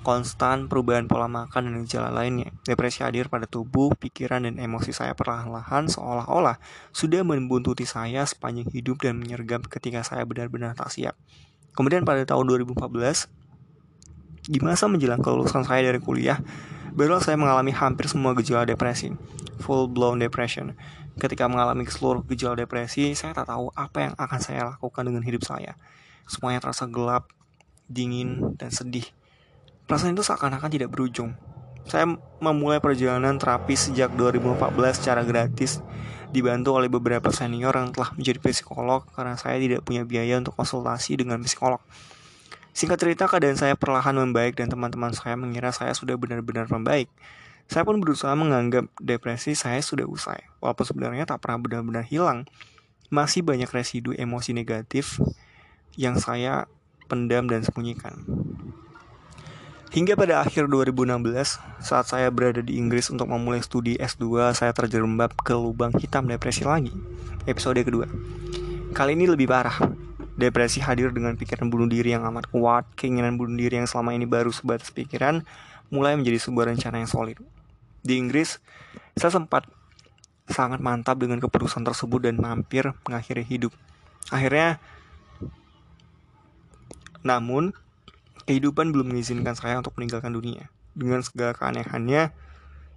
[0.00, 2.50] konstan, perubahan pola makan, dan gejala lainnya.
[2.64, 6.56] Depresi hadir pada tubuh, pikiran, dan emosi saya perlahan-lahan seolah-olah
[6.90, 11.14] sudah membuntuti saya sepanjang hidup dan menyergap ketika saya benar-benar tak siap.
[11.76, 13.28] Kemudian pada tahun 2014,
[14.50, 16.40] di masa menjelang kelulusan saya dari kuliah,
[16.90, 19.14] Baru saya mengalami hampir semua gejala depresi,
[19.62, 20.74] full blown depression.
[21.22, 25.46] Ketika mengalami seluruh gejala depresi, saya tak tahu apa yang akan saya lakukan dengan hidup
[25.46, 25.78] saya.
[26.26, 27.30] Semuanya terasa gelap,
[27.86, 29.06] dingin, dan sedih.
[29.90, 31.34] Perasaan itu seakan-akan tidak berujung.
[31.82, 32.06] Saya
[32.38, 35.82] memulai perjalanan terapi sejak 2014 secara gratis,
[36.30, 41.18] dibantu oleh beberapa senior yang telah menjadi psikolog karena saya tidak punya biaya untuk konsultasi
[41.18, 41.82] dengan psikolog.
[42.70, 47.10] Singkat cerita, keadaan saya perlahan membaik dan teman-teman saya mengira saya sudah benar-benar membaik.
[47.66, 50.38] Saya pun berusaha menganggap depresi saya sudah usai.
[50.62, 52.46] Walaupun sebenarnya tak pernah benar-benar hilang,
[53.10, 55.18] masih banyak residu emosi negatif
[55.98, 56.70] yang saya
[57.10, 58.22] pendam dan sembunyikan.
[59.90, 65.34] Hingga pada akhir 2016, saat saya berada di Inggris untuk memulai studi S2, saya terjerembab
[65.42, 66.94] ke lubang hitam depresi lagi.
[67.42, 68.06] Episode kedua.
[68.94, 69.74] Kali ini lebih parah.
[70.38, 74.30] Depresi hadir dengan pikiran bunuh diri yang amat kuat, keinginan bunuh diri yang selama ini
[74.30, 75.42] baru sebatas pikiran,
[75.90, 77.42] mulai menjadi sebuah rencana yang solid.
[78.06, 78.62] Di Inggris,
[79.18, 79.66] saya sempat
[80.46, 83.74] sangat mantap dengan keputusan tersebut dan mampir mengakhiri hidup.
[84.30, 84.78] Akhirnya,
[87.26, 87.74] namun,
[88.50, 90.66] kehidupan belum mengizinkan saya untuk meninggalkan dunia.
[90.90, 92.34] Dengan segala keanehannya,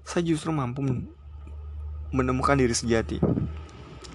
[0.01, 0.81] saya justru mampu
[2.09, 3.21] menemukan diri sejati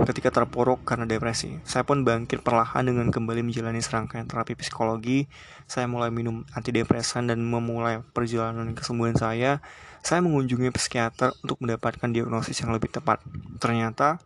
[0.03, 1.62] ketika terpuruk karena depresi.
[1.62, 5.31] Saya pun bangkit perlahan dengan kembali menjalani serangkaian terapi psikologi.
[5.70, 9.62] Saya mulai minum antidepresan dan memulai perjalanan kesembuhan saya.
[10.03, 13.22] Saya mengunjungi psikiater untuk mendapatkan diagnosis yang lebih tepat.
[13.59, 14.22] Ternyata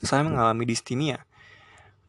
[0.00, 1.24] saya mengalami distimia,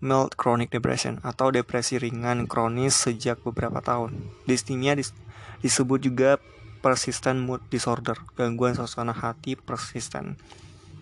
[0.03, 4.19] mild chronic depression atau depresi ringan kronis sejak beberapa tahun.
[4.43, 5.15] Distimia dis
[5.63, 6.43] disebut juga
[6.83, 10.35] persistent mood disorder, gangguan suasana hati persisten.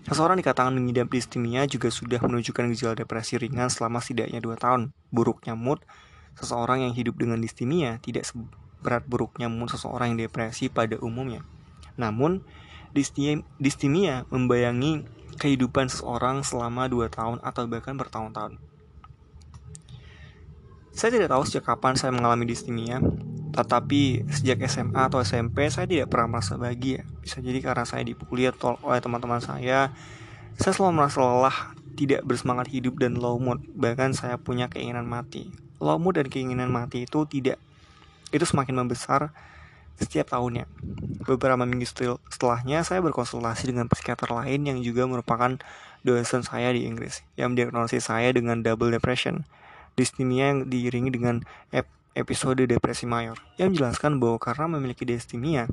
[0.05, 4.81] Seseorang dikatakan mengidap distimia juga sudah menunjukkan gejala depresi ringan selama setidaknya 2 tahun.
[5.09, 5.81] Buruknya mood
[6.37, 11.41] seseorang yang hidup dengan distimia tidak seberat buruknya mood seseorang yang depresi pada umumnya.
[11.97, 12.45] Namun,
[12.93, 15.05] distimia membayangi
[15.41, 18.61] kehidupan seseorang selama 2 tahun atau bahkan bertahun-tahun.
[20.91, 22.99] Saya tidak tahu sejak kapan saya mengalami distimia,
[23.55, 27.07] tetapi sejak SMA atau SMP saya tidak pernah merasa bahagia.
[27.23, 29.95] Bisa jadi karena saya dipukuli oleh teman-teman saya.
[30.59, 31.57] Saya selalu merasa lelah,
[31.95, 33.63] tidak bersemangat hidup dan low mood.
[33.71, 35.51] Bahkan saya punya keinginan mati.
[35.79, 37.57] Low mood dan keinginan mati itu tidak
[38.31, 39.35] itu semakin membesar
[39.99, 40.65] setiap tahunnya.
[41.27, 41.85] Beberapa minggu
[42.31, 45.59] setelahnya saya berkonsultasi dengan psikiater lain yang juga merupakan
[46.01, 49.45] dosen saya di Inggris yang mendiagnosis saya dengan double depression.
[49.95, 51.43] Dysthymia yang diiringi dengan
[52.11, 55.67] episode depresi mayor yang menjelaskan bahwa karena memiliki destimia,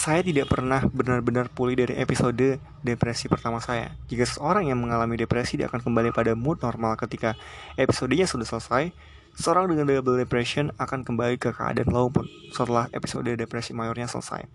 [0.00, 3.92] saya tidak pernah benar-benar pulih dari episode depresi pertama saya.
[4.08, 7.36] Jika seseorang yang mengalami depresi dia akan kembali pada mood normal ketika
[7.76, 8.96] episodenya sudah selesai,
[9.36, 14.48] seorang dengan double depression akan kembali ke keadaan low pun setelah episode depresi mayornya selesai.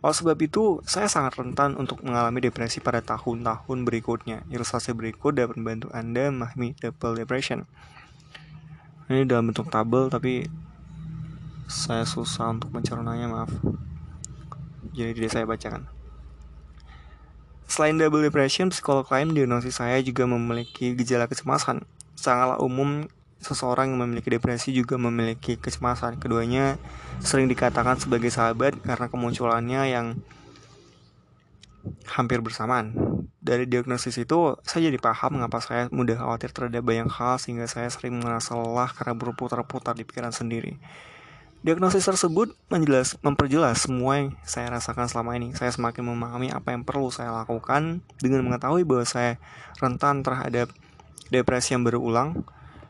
[0.00, 4.48] Oleh sebab itu, saya sangat rentan untuk mengalami depresi pada tahun-tahun berikutnya.
[4.48, 7.68] Ilustrasi berikut dapat membantu Anda memahami double depression.
[9.12, 10.48] Ini dalam bentuk tabel, tapi
[11.68, 13.52] saya susah untuk mencernanya, maaf
[14.90, 15.82] jadi tidak saya bacakan.
[17.70, 21.86] Selain double depression, psikolog lain diagnosis saya juga memiliki gejala kecemasan.
[22.18, 23.06] Sangatlah umum
[23.40, 26.20] seseorang yang memiliki depresi juga memiliki kecemasan.
[26.20, 26.76] Keduanya
[27.24, 30.06] sering dikatakan sebagai sahabat karena kemunculannya yang
[32.12, 32.92] hampir bersamaan.
[33.40, 37.88] Dari diagnosis itu, saya jadi paham mengapa saya mudah khawatir terhadap banyak hal sehingga saya
[37.88, 40.76] sering merasa lelah karena berputar-putar di pikiran sendiri.
[41.60, 45.52] Diagnosis tersebut menjelas, memperjelas semua yang saya rasakan selama ini.
[45.52, 49.36] Saya semakin memahami apa yang perlu saya lakukan dengan mengetahui bahwa saya
[49.76, 50.72] rentan terhadap
[51.28, 52.44] depresi yang berulang.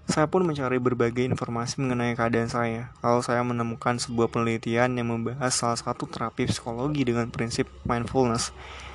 [0.09, 2.95] Saya pun mencari berbagai informasi mengenai keadaan saya.
[3.05, 8.55] Lalu saya menemukan sebuah penelitian yang membahas salah satu terapi psikologi dengan prinsip mindfulness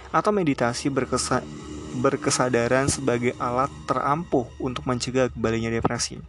[0.09, 1.43] atau meditasi berkesa
[1.95, 6.19] berkesadaran sebagai alat terampuh untuk mencegah kembalinya depresi.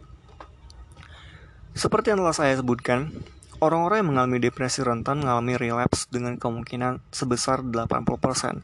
[1.75, 3.11] Seperti yang telah saya sebutkan,
[3.57, 8.61] Orang-orang yang mengalami depresi rentan mengalami relapse dengan kemungkinan sebesar 80%.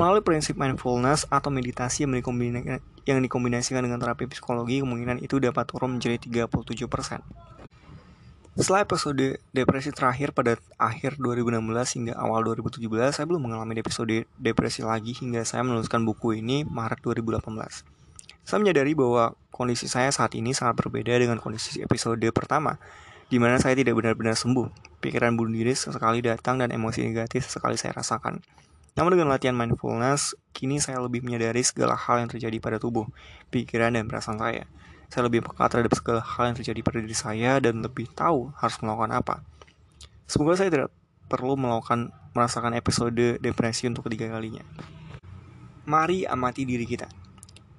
[0.00, 2.16] Melalui prinsip mindfulness atau meditasi yang
[3.08, 7.22] yang dikombinasikan dengan terapi psikologi, kemungkinan itu dapat turun menjadi 37%.
[8.52, 11.56] Setelah episode depresi terakhir pada akhir 2016
[11.96, 12.84] hingga awal 2017,
[13.16, 17.48] saya belum mengalami episode depresi lagi hingga saya menuliskan buku ini Maret 2018.
[18.44, 22.76] Saya menyadari bahwa kondisi saya saat ini sangat berbeda dengan kondisi episode pertama,
[23.32, 24.68] di mana saya tidak benar-benar sembuh.
[25.00, 28.44] Pikiran bunuh diri sesekali datang dan emosi negatif sesekali saya rasakan.
[28.92, 33.08] Namun dengan latihan mindfulness, kini saya lebih menyadari segala hal yang terjadi pada tubuh,
[33.48, 34.68] pikiran, dan perasaan saya.
[35.08, 38.76] Saya lebih peka terhadap segala hal yang terjadi pada diri saya dan lebih tahu harus
[38.84, 39.34] melakukan apa.
[40.28, 40.90] Semoga saya tidak
[41.28, 44.64] perlu melakukan merasakan episode depresi untuk ketiga kalinya.
[45.88, 47.08] Mari amati diri kita.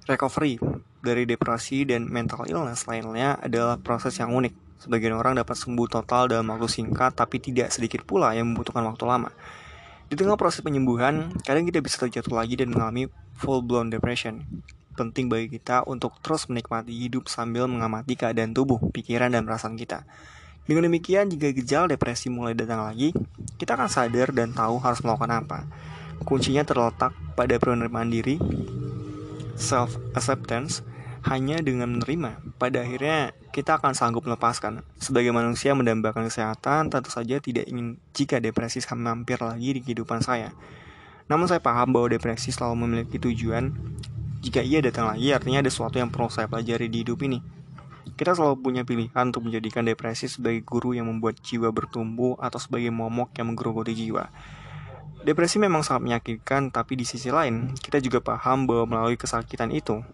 [0.06, 0.58] Recovery
[1.02, 6.28] dari depresi dan mental illness lainnya adalah proses yang unik Sebagian orang dapat sembuh total
[6.28, 9.32] dalam waktu singkat, tapi tidak sedikit pula yang membutuhkan waktu lama.
[10.14, 14.46] Di tengah proses penyembuhan, kadang kita bisa terjatuh lagi dan mengalami full-blown depression.
[14.94, 20.06] Penting bagi kita untuk terus menikmati hidup sambil mengamati keadaan tubuh, pikiran, dan perasaan kita.
[20.70, 23.10] Dengan demikian, jika gejala depresi mulai datang lagi,
[23.58, 25.58] kita akan sadar dan tahu harus melakukan apa.
[26.22, 28.38] Kuncinya terletak pada penerimaan diri,
[29.58, 30.86] self-acceptance,
[31.24, 34.84] hanya dengan menerima, pada akhirnya kita akan sanggup melepaskan.
[35.00, 40.52] Sebagai manusia mendambakan kesehatan, tentu saja tidak ingin jika depresi mampir lagi di kehidupan saya.
[41.24, 43.72] Namun saya paham bahwa depresi selalu memiliki tujuan.
[44.44, 47.40] Jika ia datang lagi, artinya ada sesuatu yang perlu saya pelajari di hidup ini.
[48.20, 52.92] Kita selalu punya pilihan untuk menjadikan depresi sebagai guru yang membuat jiwa bertumbuh atau sebagai
[52.92, 54.28] momok yang menggerogoti jiwa.
[55.24, 60.04] Depresi memang sangat menyakitkan, tapi di sisi lain, kita juga paham bahwa melalui kesakitan itu,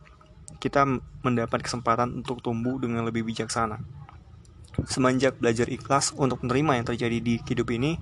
[0.61, 0.85] kita
[1.25, 3.81] mendapat kesempatan untuk tumbuh dengan lebih bijaksana.
[4.87, 7.97] Semenjak belajar ikhlas untuk menerima yang terjadi di hidup ini,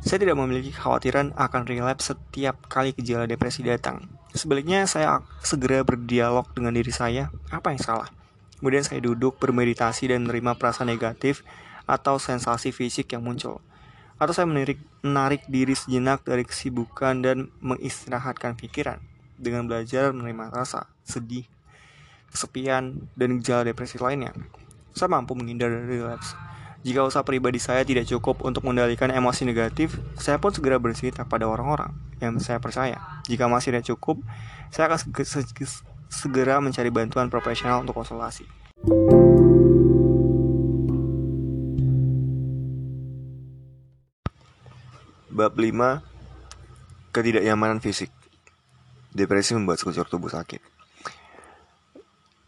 [0.00, 4.08] saya tidak memiliki kekhawatiran akan relapse setiap kali gejala depresi datang.
[4.32, 8.08] Sebaliknya, saya segera berdialog dengan diri saya, apa yang salah?
[8.56, 11.44] Kemudian saya duduk, bermeditasi, dan menerima perasaan negatif
[11.84, 13.60] atau sensasi fisik yang muncul.
[14.16, 19.04] Atau saya menarik, menarik diri sejenak dari kesibukan dan mengistirahatkan pikiran
[19.40, 21.48] dengan belajar menerima rasa, sedih,
[22.30, 24.32] kesepian, dan gejala depresi lainnya,
[24.94, 26.34] saya mampu menghindar dari relapse.
[26.80, 31.44] Jika usaha pribadi saya tidak cukup untuk mengendalikan emosi negatif, saya pun segera bercerita pada
[31.44, 31.92] orang-orang
[32.24, 32.96] yang saya percaya.
[33.28, 34.24] Jika masih tidak cukup,
[34.72, 34.98] saya akan
[36.08, 38.48] segera mencari bantuan profesional untuk konsultasi.
[45.30, 48.10] Bab 5 Ketidaknyamanan fisik
[49.14, 50.79] Depresi membuat sekujur tubuh sakit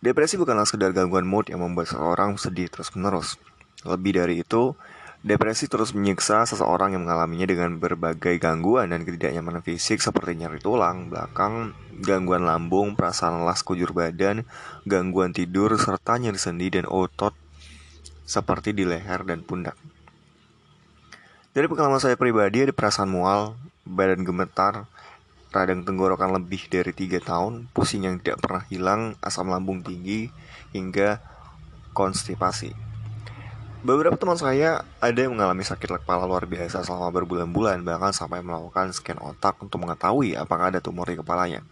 [0.02, 3.38] Depresi bukanlah sekedar gangguan mood yang membuat seseorang sedih terus-menerus.
[3.86, 4.74] Lebih dari itu,
[5.22, 11.06] depresi terus menyiksa seseorang yang mengalaminya dengan berbagai gangguan dan ketidaknyamanan fisik seperti nyeri tulang,
[11.06, 11.70] belakang,
[12.02, 14.42] gangguan lambung, perasaan lelah sekujur badan,
[14.90, 17.38] gangguan tidur, serta nyeri sendi dan otot
[18.26, 19.78] seperti di leher dan pundak.
[21.54, 23.54] Dari pengalaman saya pribadi ada perasaan mual,
[23.86, 24.90] badan gemetar,
[25.52, 30.32] radang tenggorokan lebih dari tiga tahun, pusing yang tidak pernah hilang, asam lambung tinggi,
[30.72, 31.20] hingga
[31.92, 32.72] konstipasi.
[33.82, 38.94] Beberapa teman saya ada yang mengalami sakit kepala luar biasa selama berbulan-bulan, bahkan sampai melakukan
[38.94, 41.66] scan otak untuk mengetahui apakah ada tumor di kepalanya.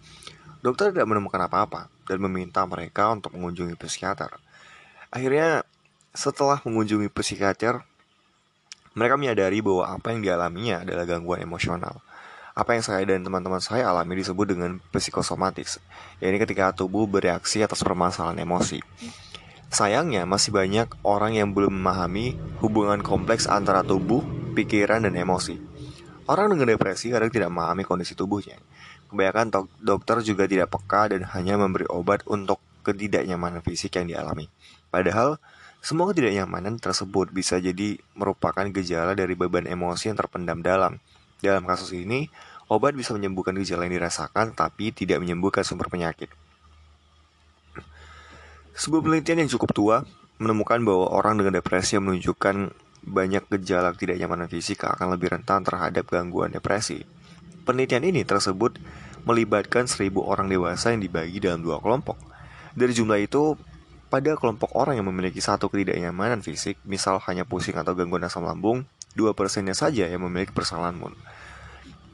[0.60, 4.28] Dokter tidak menemukan apa-apa dan meminta mereka untuk mengunjungi psikiater.
[5.08, 5.62] Akhirnya,
[6.10, 7.86] setelah mengunjungi psikiater,
[8.98, 12.02] mereka menyadari bahwa apa yang dialaminya adalah gangguan emosional.
[12.60, 15.80] Apa yang saya dan teman-teman saya alami disebut dengan psikosomatis,
[16.20, 18.84] yaitu ketika tubuh bereaksi atas permasalahan emosi.
[19.72, 24.20] Sayangnya, masih banyak orang yang belum memahami hubungan kompleks antara tubuh,
[24.52, 25.56] pikiran, dan emosi.
[26.28, 28.60] Orang dengan depresi kadang tidak memahami kondisi tubuhnya.
[29.08, 34.52] Kebanyakan dok dokter juga tidak peka dan hanya memberi obat untuk ketidaknyamanan fisik yang dialami.
[34.92, 35.40] Padahal,
[35.80, 41.00] semua ketidaknyamanan tersebut bisa jadi merupakan gejala dari beban emosi yang terpendam dalam.
[41.40, 42.28] Dalam kasus ini,
[42.70, 46.30] obat bisa menyembuhkan gejala yang dirasakan, tapi tidak menyembuhkan sumber penyakit.
[48.78, 49.96] Sebuah penelitian yang cukup tua
[50.40, 52.72] menemukan bahwa orang dengan depresi yang menunjukkan
[53.04, 57.04] banyak gejala tidak nyamanan fisik akan lebih rentan terhadap gangguan depresi.
[57.66, 58.80] Penelitian ini tersebut
[59.28, 62.16] melibatkan seribu orang dewasa yang dibagi dalam dua kelompok.
[62.72, 63.58] Dari jumlah itu,
[64.08, 68.88] pada kelompok orang yang memiliki satu ketidaknyamanan fisik, misal hanya pusing atau gangguan asam lambung,
[69.12, 71.12] dua persennya saja yang memiliki persalahan mood.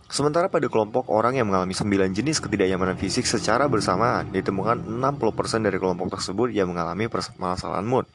[0.07, 5.83] Sementara pada kelompok orang yang mengalami 9 jenis ketidaknyamanan fisik secara bersamaan, ditemukan 60% dari
[5.83, 8.07] kelompok tersebut yang mengalami permasalahan mood.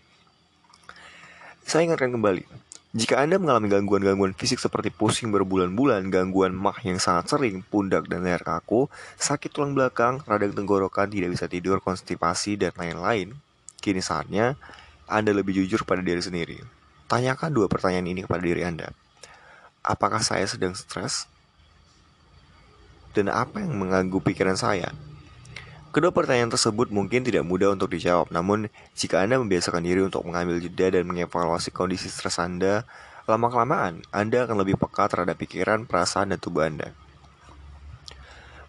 [1.67, 2.47] Saya ingatkan kembali,
[2.91, 8.27] jika Anda mengalami gangguan-gangguan fisik seperti pusing berbulan-bulan, gangguan mah yang sangat sering, pundak dan
[8.27, 13.31] leher kaku, sakit tulang belakang, radang tenggorokan, tidak bisa tidur, konstipasi, dan lain-lain,
[13.79, 14.59] kini saatnya
[15.07, 16.59] Anda lebih jujur pada diri sendiri.
[17.07, 18.91] Tanyakan dua pertanyaan ini kepada diri Anda.
[19.79, 21.30] Apakah saya sedang stres?
[23.11, 24.91] Dan apa yang mengganggu pikiran saya?
[25.91, 30.63] Kedua pertanyaan tersebut mungkin tidak mudah untuk dijawab, namun jika Anda membiasakan diri untuk mengambil
[30.63, 32.87] jeda dan mengevaluasi kondisi stres Anda,
[33.27, 36.95] lama-kelamaan Anda akan lebih peka terhadap pikiran, perasaan, dan tubuh Anda.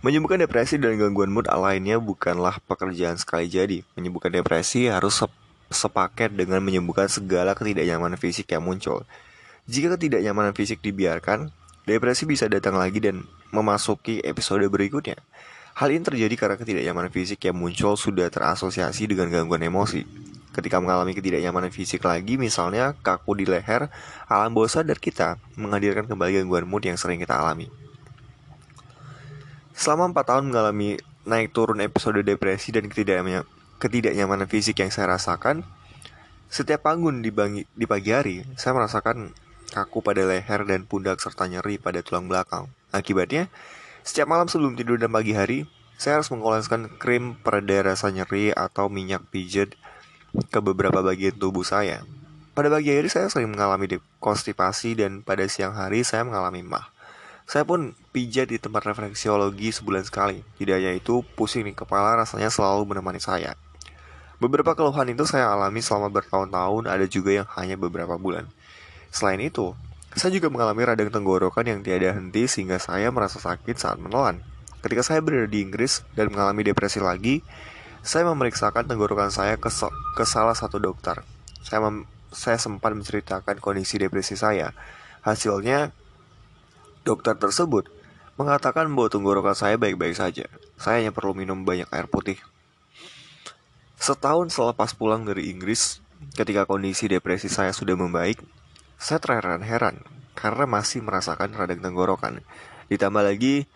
[0.02, 3.87] Menyembuhkan depresi dan gangguan mood lainnya bukanlah pekerjaan sekali jadi.
[3.94, 5.22] Menyembuhkan depresi harus
[5.70, 9.07] sepaket dengan menyembuhkan segala ketidaknyamanan fisik yang muncul.
[9.70, 15.18] Jika ketidaknyamanan fisik dibiarkan, depresi bisa datang lagi dan memasuki episode berikutnya.
[15.73, 20.05] Hal ini terjadi karena ketidaknyamanan fisik yang muncul sudah terasosiasi dengan gangguan emosi.
[20.53, 23.88] Ketika mengalami ketidaknyamanan fisik lagi, misalnya kaku di leher,
[24.29, 27.73] alam bawah sadar kita menghadirkan kembali gangguan mood yang sering kita alami.
[29.73, 32.85] Selama 4 tahun mengalami naik turun episode depresi dan
[33.81, 35.64] ketidaknyamanan fisik yang saya rasakan,
[36.53, 37.33] setiap bangun di,
[37.73, 39.33] di pagi hari, saya merasakan
[39.72, 42.68] kaku pada leher dan pundak serta nyeri pada tulang belakang.
[42.92, 43.48] Akibatnya,
[44.04, 45.64] setiap malam sebelum tidur dan pagi hari,
[45.96, 49.72] saya harus mengoleskan krim pereda rasa nyeri atau minyak pijat
[50.52, 52.04] ke beberapa bagian tubuh saya.
[52.52, 56.92] Pada pagi hari saya sering mengalami konstipasi dan pada siang hari saya mengalami mah.
[57.48, 60.44] Saya pun pijat di tempat refleksiologi sebulan sekali.
[60.61, 63.56] Tidak hanya itu, pusing di kepala rasanya selalu menemani saya.
[64.42, 68.50] Beberapa keluhan itu saya alami selama bertahun-tahun, ada juga yang hanya beberapa bulan.
[69.12, 69.77] Selain itu,
[70.16, 74.40] saya juga mengalami radang tenggorokan yang tiada henti sehingga saya merasa sakit saat menelan.
[74.81, 77.44] Ketika saya berada di Inggris dan mengalami depresi lagi,
[78.01, 81.22] saya memeriksakan tenggorokan saya ke, so ke salah satu dokter.
[81.62, 81.79] Saya,
[82.33, 84.75] saya sempat menceritakan kondisi depresi saya.
[85.22, 85.94] Hasilnya,
[87.07, 87.87] dokter tersebut
[88.40, 90.48] mengatakan bahwa tenggorokan saya baik-baik saja.
[90.81, 92.40] Saya hanya perlu minum banyak air putih.
[94.03, 96.03] Setahun selepas pulang dari Inggris,
[96.35, 98.42] ketika kondisi depresi saya sudah membaik,
[99.02, 99.98] saya terheran-heran
[100.38, 102.38] karena masih merasakan radang tenggorokan.
[102.86, 103.66] Ditambah lagi,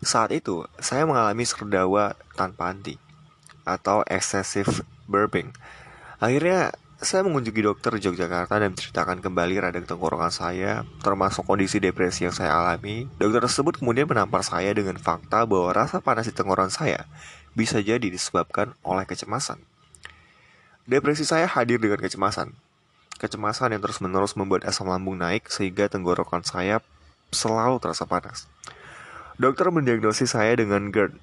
[0.00, 2.96] saat itu saya mengalami serdawa tanpa henti
[3.68, 5.52] atau excessive burping.
[6.16, 12.34] Akhirnya saya mengunjungi dokter Yogyakarta dan menceritakan kembali radang tenggorokan saya, termasuk kondisi depresi yang
[12.34, 13.06] saya alami.
[13.20, 17.04] Dokter tersebut kemudian menampar saya dengan fakta bahwa rasa panas di tenggorokan saya
[17.52, 19.60] bisa jadi disebabkan oleh kecemasan.
[20.88, 22.56] Depresi saya hadir dengan kecemasan,
[23.18, 26.78] Kecemasan yang terus-menerus membuat asam lambung naik sehingga tenggorokan saya
[27.34, 28.46] selalu terasa panas.
[29.38, 31.18] Dokter mendiagnosis saya dengan GERD,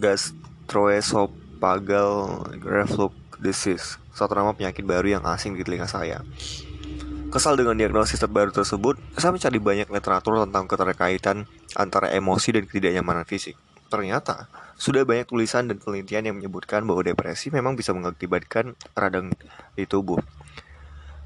[0.00, 3.12] gastroesophageal reflux
[3.44, 6.24] disease, satu nama penyakit baru yang asing di telinga saya.
[7.28, 13.26] Kesal dengan diagnosis terbaru tersebut, saya mencari banyak literatur tentang keterkaitan antara emosi dan ketidaknyamanan
[13.26, 13.58] fisik.
[13.94, 19.30] Ternyata, sudah banyak tulisan dan penelitian yang menyebutkan bahwa depresi memang bisa mengakibatkan radang
[19.78, 20.18] di tubuh.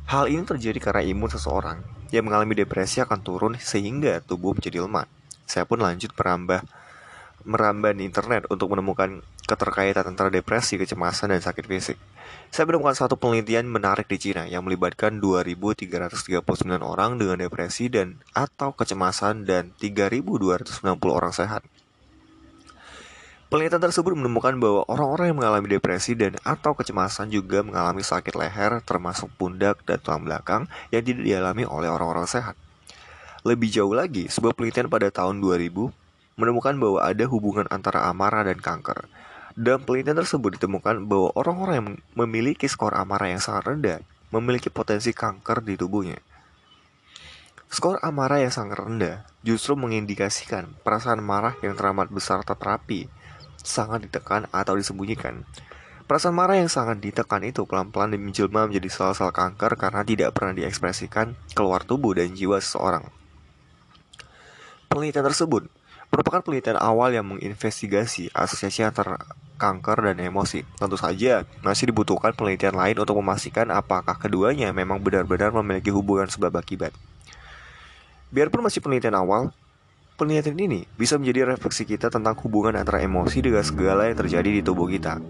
[0.04, 1.80] Hal ini terjadi karena imun seseorang
[2.12, 5.08] yang mengalami depresi akan turun sehingga tubuh menjadi lemah.
[5.48, 6.60] Saya pun lanjut merambah
[7.48, 11.96] meramban internet untuk menemukan keterkaitan antara depresi, kecemasan, dan sakit fisik.
[12.52, 16.44] Saya menemukan satu penelitian menarik di Cina yang melibatkan 2.339
[16.84, 21.64] orang dengan depresi dan atau kecemasan dan 3.290 orang sehat.
[23.48, 28.84] Penelitian tersebut menemukan bahwa orang-orang yang mengalami depresi dan atau kecemasan juga mengalami sakit leher
[28.84, 32.60] termasuk pundak dan tulang belakang yang tidak dialami oleh orang-orang sehat.
[33.48, 35.64] Lebih jauh lagi, sebuah penelitian pada tahun 2000
[36.36, 39.08] menemukan bahwa ada hubungan antara amarah dan kanker.
[39.56, 41.88] Dalam penelitian tersebut ditemukan bahwa orang-orang yang
[42.20, 46.20] memiliki skor amarah yang sangat rendah memiliki potensi kanker di tubuhnya.
[47.72, 53.08] Skor amarah yang sangat rendah justru mengindikasikan perasaan marah yang teramat besar terterapi
[53.68, 55.44] sangat ditekan atau disembunyikan.
[56.08, 61.36] Perasaan marah yang sangat ditekan itu pelan-pelan menjelma menjadi sel-sel kanker karena tidak pernah diekspresikan
[61.52, 63.04] keluar tubuh dan jiwa seseorang.
[64.88, 65.68] Penelitian tersebut
[66.08, 69.20] merupakan penelitian awal yang menginvestigasi asosiasi antara
[69.60, 70.64] kanker dan emosi.
[70.80, 76.56] Tentu saja, masih dibutuhkan penelitian lain untuk memastikan apakah keduanya memang benar-benar memiliki hubungan sebab
[76.56, 76.96] akibat.
[78.32, 79.52] Biarpun masih penelitian awal,
[80.18, 84.62] Penelitian ini bisa menjadi refleksi kita tentang hubungan antara emosi dengan segala yang terjadi di
[84.66, 85.22] tubuh kita.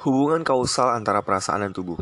[0.00, 2.00] Hubungan kausal antara perasaan dan tubuh.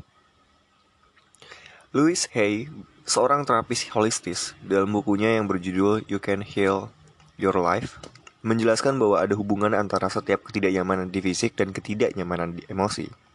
[1.91, 2.71] Louis Hay,
[3.03, 6.95] seorang terapis holistis, dalam bukunya yang berjudul You Can Heal
[7.35, 7.99] Your Life,
[8.47, 13.26] menjelaskan bahwa ada hubungan antara setiap ketidaknyamanan di fisik dan ketidaknyamanan di emosi.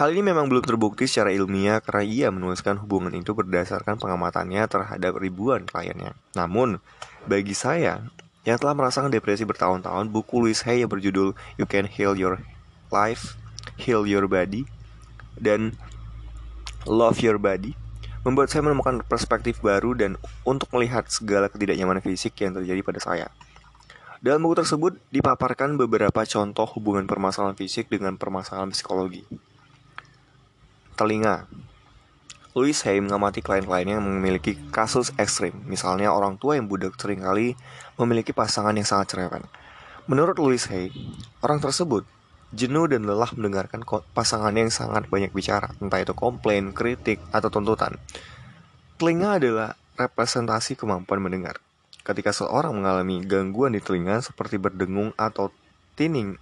[0.00, 5.20] Hal ini memang belum terbukti secara ilmiah karena ia menuliskan hubungan itu berdasarkan pengamatannya terhadap
[5.20, 6.16] ribuan kliennya.
[6.32, 6.80] Namun,
[7.28, 8.08] bagi saya
[8.48, 12.40] yang telah merasakan depresi bertahun-tahun, buku Louis Hay yang berjudul You Can Heal Your
[12.88, 13.36] Life,
[13.76, 14.64] Heal Your Body,
[15.36, 15.76] dan
[16.88, 17.76] Love Your Body
[18.24, 20.16] membuat saya menemukan perspektif baru dan
[20.48, 23.28] untuk melihat segala ketidaknyamanan fisik yang terjadi pada saya.
[24.24, 29.28] Dalam buku tersebut dipaparkan beberapa contoh hubungan permasalahan fisik dengan permasalahan psikologi
[31.00, 31.48] telinga.
[32.52, 37.56] Louis Hay mengamati klien-kliennya yang memiliki kasus ekstrim, misalnya orang tua yang budak sering kali
[37.96, 39.48] memiliki pasangan yang sangat cerewet.
[40.04, 40.92] Menurut Louis Hay,
[41.40, 42.04] orang tersebut
[42.52, 43.80] jenuh dan lelah mendengarkan
[44.12, 47.96] pasangan yang sangat banyak bicara, entah itu komplain, kritik, atau tuntutan.
[49.00, 51.62] Telinga adalah representasi kemampuan mendengar.
[52.04, 55.48] Ketika seorang mengalami gangguan di telinga seperti berdengung atau
[55.94, 56.36] tining,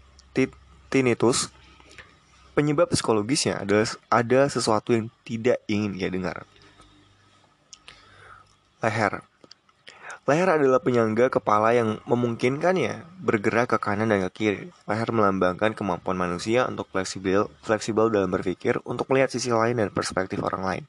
[0.88, 1.52] tinnitus,
[2.58, 6.42] Penyebab psikologisnya adalah ada sesuatu yang tidak ingin ia dengar.
[8.82, 9.22] Leher
[10.28, 14.74] Leher adalah penyangga kepala yang memungkinkannya bergerak ke kanan dan ke kiri.
[14.84, 20.42] Leher melambangkan kemampuan manusia untuk fleksibel, fleksibel dalam berpikir, untuk melihat sisi lain dan perspektif
[20.42, 20.84] orang lain.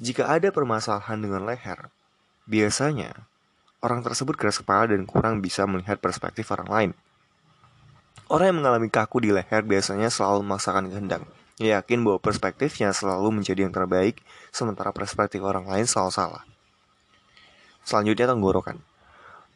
[0.00, 1.90] Jika ada permasalahan dengan leher,
[2.46, 3.28] biasanya
[3.84, 6.90] orang tersebut keras kepala dan kurang bisa melihat perspektif orang lain.
[8.32, 11.22] Orang yang mengalami kaku di leher biasanya selalu memaksakan kehendak.
[11.60, 16.42] Ia yakin bahwa perspektifnya selalu menjadi yang terbaik, sementara perspektif orang lain selalu salah.
[17.84, 18.80] Selanjutnya tenggorokan.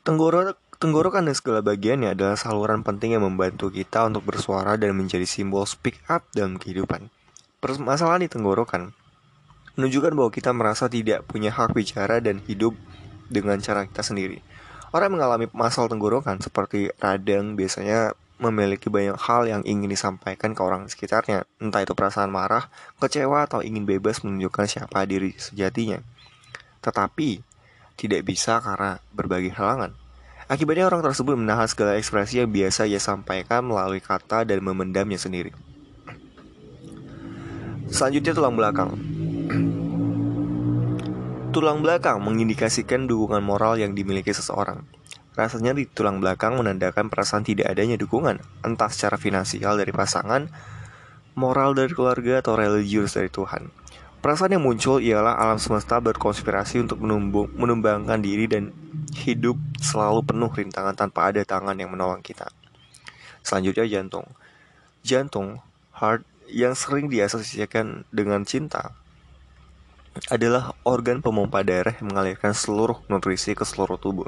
[0.05, 5.25] Tenggorok, tenggorokan dan segala bagiannya adalah saluran penting yang membantu kita untuk bersuara dan menjadi
[5.25, 7.09] simbol speak up dalam kehidupan.
[7.59, 8.93] Permasalahan di tenggorokan
[9.75, 12.77] menunjukkan bahwa kita merasa tidak punya hak bicara dan hidup
[13.33, 14.45] dengan cara kita sendiri.
[14.95, 20.62] Orang yang mengalami masalah tenggorokan seperti radang biasanya memiliki banyak hal yang ingin disampaikan ke
[20.62, 22.70] orang sekitarnya, entah itu perasaan marah,
[23.03, 25.99] kecewa, atau ingin bebas menunjukkan siapa diri sejatinya.
[26.78, 27.43] Tetapi,
[27.99, 29.93] tidak bisa karena berbagai halangan.
[30.49, 35.53] Akibatnya orang tersebut menahan segala ekspresi yang biasa ia sampaikan melalui kata dan memendamnya sendiri.
[37.93, 38.91] Selanjutnya tulang belakang.
[41.53, 44.97] Tulang belakang mengindikasikan dukungan moral yang dimiliki seseorang.
[45.39, 50.51] Rasanya di tulang belakang menandakan perasaan tidak adanya dukungan, entah secara finansial dari pasangan,
[51.39, 53.70] moral dari keluarga, atau religius dari Tuhan.
[54.18, 58.74] Perasaan yang muncul ialah alam semesta berkonspirasi untuk menumbung, menumbangkan diri dan
[59.14, 62.51] hidup selalu penuh rintangan tanpa ada tangan yang menolong kita.
[63.47, 64.26] Selanjutnya jantung.
[65.07, 65.62] Jantung,
[65.95, 68.91] heart, yang sering diasosiasikan dengan cinta,
[70.34, 74.26] adalah organ pemompa darah yang mengalirkan seluruh nutrisi ke seluruh tubuh.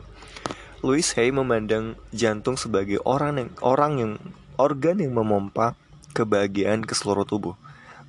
[0.80, 4.12] Louis Hay memandang jantung sebagai orang yang orang yang
[4.56, 5.76] organ yang memompa
[6.16, 7.52] kebahagiaan ke seluruh tubuh.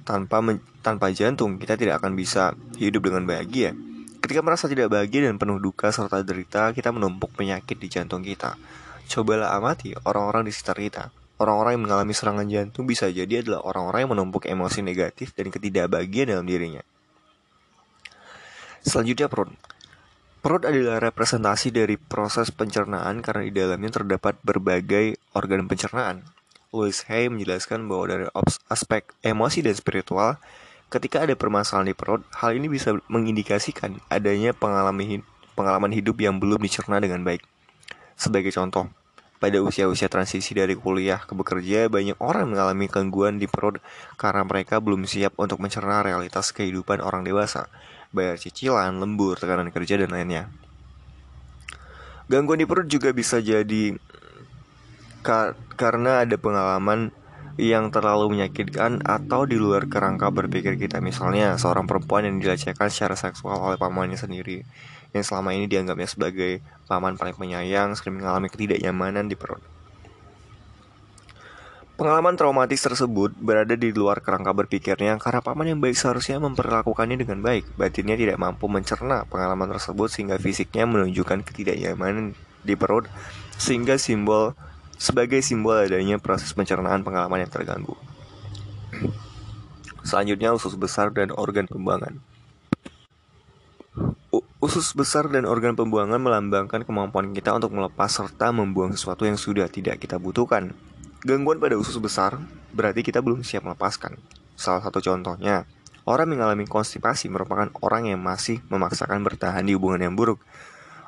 [0.08, 3.76] Tanpa men, tanpa jantung kita tidak akan bisa hidup dengan bahagia.
[4.24, 8.56] Ketika merasa tidak bahagia dan penuh duka serta derita, kita menumpuk penyakit di jantung kita.
[9.12, 11.04] Cobalah amati orang-orang di sekitar kita.
[11.44, 16.40] Orang-orang yang mengalami serangan jantung bisa jadi adalah orang-orang yang menumpuk emosi negatif dan ketidakbahagiaan
[16.40, 16.86] dalam dirinya.
[18.80, 19.52] Selanjutnya perut.
[20.42, 26.26] Perut adalah representasi dari proses pencernaan karena di dalamnya terdapat berbagai organ pencernaan.
[26.74, 28.26] Louis Hay menjelaskan bahwa dari
[28.66, 30.42] aspek emosi dan spiritual,
[30.90, 36.98] ketika ada permasalahan di perut, hal ini bisa mengindikasikan adanya pengalaman hidup yang belum dicerna
[36.98, 37.46] dengan baik.
[38.18, 38.90] Sebagai contoh,
[39.42, 43.82] pada usia-usia transisi dari kuliah ke bekerja, banyak orang mengalami gangguan di perut
[44.14, 47.66] karena mereka belum siap untuk mencerna realitas kehidupan orang dewasa.
[48.14, 50.46] Bayar cicilan, lembur, tekanan kerja, dan lainnya.
[52.30, 53.98] Gangguan di perut juga bisa jadi
[55.26, 57.10] ka karena ada pengalaman
[57.58, 61.02] yang terlalu menyakitkan atau di luar kerangka berpikir kita.
[61.02, 64.62] Misalnya seorang perempuan yang dilecehkan secara seksual oleh pamannya sendiri
[65.12, 69.60] Yang selama ini dianggapnya sebagai paman paling penyayang Sering mengalami ketidaknyamanan di perut
[72.02, 77.46] Pengalaman traumatis tersebut berada di luar kerangka berpikirnya karena paman yang baik seharusnya memperlakukannya dengan
[77.46, 77.78] baik.
[77.78, 82.34] Batinnya tidak mampu mencerna pengalaman tersebut sehingga fisiknya menunjukkan ketidaknyamanan
[82.66, 83.06] di perut
[83.54, 84.58] sehingga simbol
[84.98, 87.94] sebagai simbol adanya proses pencernaan pengalaman yang terganggu.
[90.02, 92.18] Selanjutnya usus besar dan organ pembuangan.
[94.62, 99.66] Usus besar dan organ pembuangan melambangkan kemampuan kita untuk melepas serta membuang sesuatu yang sudah
[99.66, 100.78] tidak kita butuhkan.
[101.26, 102.38] Gangguan pada usus besar
[102.70, 104.22] berarti kita belum siap melepaskan.
[104.54, 105.66] Salah satu contohnya,
[106.06, 110.38] orang mengalami konstipasi merupakan orang yang masih memaksakan bertahan di hubungan yang buruk.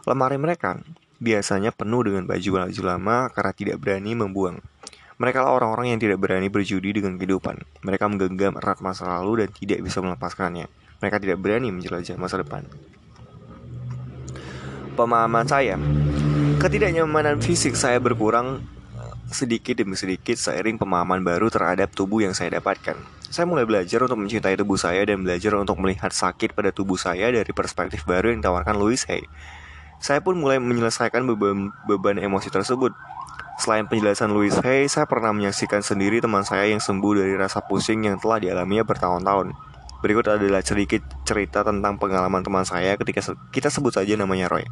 [0.09, 0.81] Lemari mereka
[1.21, 4.65] biasanya penuh dengan baju-baju lama karena tidak berani membuang.
[5.21, 7.61] Mereka lah orang-orang yang tidak berani berjudi dengan kehidupan.
[7.85, 10.65] Mereka menggenggam erat masa lalu dan tidak bisa melepaskannya.
[11.05, 12.65] Mereka tidak berani menjelajah masa depan.
[14.93, 15.73] Pemahaman saya,
[16.61, 18.61] ketidaknyamanan fisik saya berkurang
[19.33, 22.93] sedikit demi sedikit seiring pemahaman baru terhadap tubuh yang saya dapatkan.
[23.33, 27.33] Saya mulai belajar untuk mencintai tubuh saya dan belajar untuk melihat sakit pada tubuh saya
[27.33, 29.25] dari perspektif baru yang ditawarkan Louis Hay.
[29.97, 32.93] Saya pun mulai menyelesaikan beban, beban emosi tersebut.
[33.57, 38.05] Selain penjelasan Louis Hay, saya pernah menyaksikan sendiri teman saya yang sembuh dari rasa pusing
[38.05, 39.72] yang telah dialaminya bertahun-tahun.
[40.03, 43.23] Berikut adalah sedikit cerita tentang pengalaman teman saya ketika
[43.55, 44.67] kita sebut saja namanya Roy.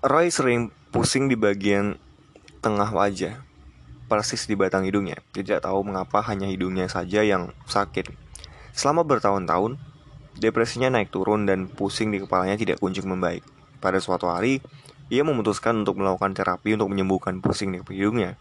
[0.00, 2.00] Roy sering pusing di bagian
[2.64, 3.44] tengah wajah,
[4.08, 5.20] persis di batang hidungnya.
[5.36, 8.08] Tidak tahu mengapa hanya hidungnya saja yang sakit.
[8.72, 9.76] Selama bertahun-tahun,
[10.40, 13.44] depresinya naik turun dan pusing di kepalanya tidak kunjung membaik.
[13.84, 14.64] Pada suatu hari,
[15.12, 18.40] ia memutuskan untuk melakukan terapi untuk menyembuhkan pusing di hidungnya.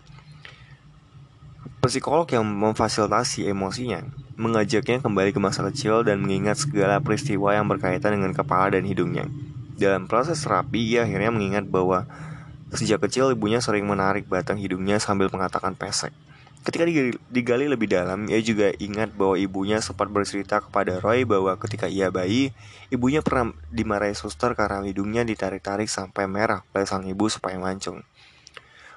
[1.83, 4.03] Psikolog yang memfasilitasi emosinya
[4.37, 9.25] mengajaknya kembali ke masa kecil dan mengingat segala peristiwa yang berkaitan dengan kepala dan hidungnya.
[9.73, 12.05] Dalam proses terapi, ia akhirnya mengingat bahwa
[12.69, 16.13] sejak kecil ibunya sering menarik batang hidungnya sambil mengatakan pesek.
[16.61, 16.85] Ketika
[17.33, 22.13] digali lebih dalam, ia juga ingat bahwa ibunya sempat bercerita kepada Roy bahwa ketika ia
[22.13, 22.53] bayi,
[22.93, 28.03] ibunya pernah dimarahi suster karena hidungnya ditarik-tarik sampai merah oleh sang ibu supaya mancung.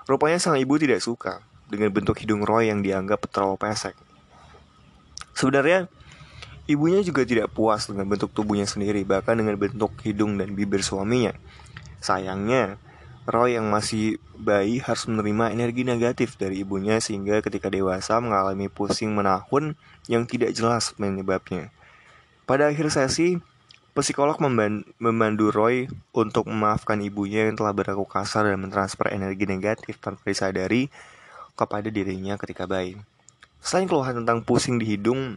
[0.05, 3.95] Rupanya sang ibu tidak suka dengan bentuk hidung Roy yang dianggap terlalu pesek.
[5.33, 5.89] Sebenarnya,
[6.71, 11.35] Ibunya juga tidak puas dengan bentuk tubuhnya sendiri, bahkan dengan bentuk hidung dan bibir suaminya.
[11.99, 12.79] Sayangnya,
[13.27, 19.11] Roy yang masih bayi harus menerima energi negatif dari ibunya sehingga ketika dewasa mengalami pusing
[19.11, 19.75] menahun
[20.07, 21.75] yang tidak jelas penyebabnya.
[22.47, 23.43] Pada akhir sesi,
[23.91, 24.39] psikolog
[25.03, 30.87] memandu Roy untuk memaafkan ibunya yang telah berlaku kasar dan mentransfer energi negatif tanpa disadari
[31.61, 32.97] kepada dirinya ketika bayi.
[33.61, 35.37] Selain keluhan tentang pusing di hidung,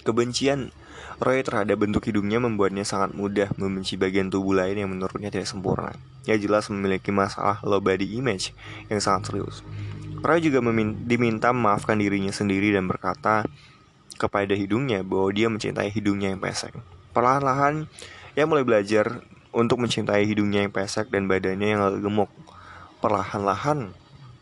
[0.00, 0.72] Kebencian
[1.20, 5.92] Roy terhadap bentuk hidungnya membuatnya sangat mudah membenci bagian tubuh lain yang menurutnya tidak sempurna.
[6.24, 8.56] Ia jelas memiliki masalah low body image
[8.88, 9.60] yang sangat serius.
[10.24, 10.64] Roy juga
[11.04, 13.44] diminta memaafkan dirinya sendiri dan berkata
[14.16, 16.72] kepada hidungnya bahwa dia mencintai hidungnya yang pesek.
[17.12, 17.84] Perlahan-lahan,
[18.32, 19.20] ia mulai belajar
[19.52, 22.32] untuk mencintai hidungnya yang pesek dan badannya yang gemuk.
[23.04, 23.92] Perlahan-lahan,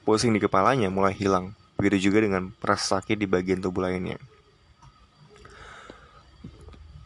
[0.09, 1.53] pusing di kepalanya mulai hilang.
[1.77, 4.17] Begitu juga dengan perasa sakit di bagian tubuh lainnya.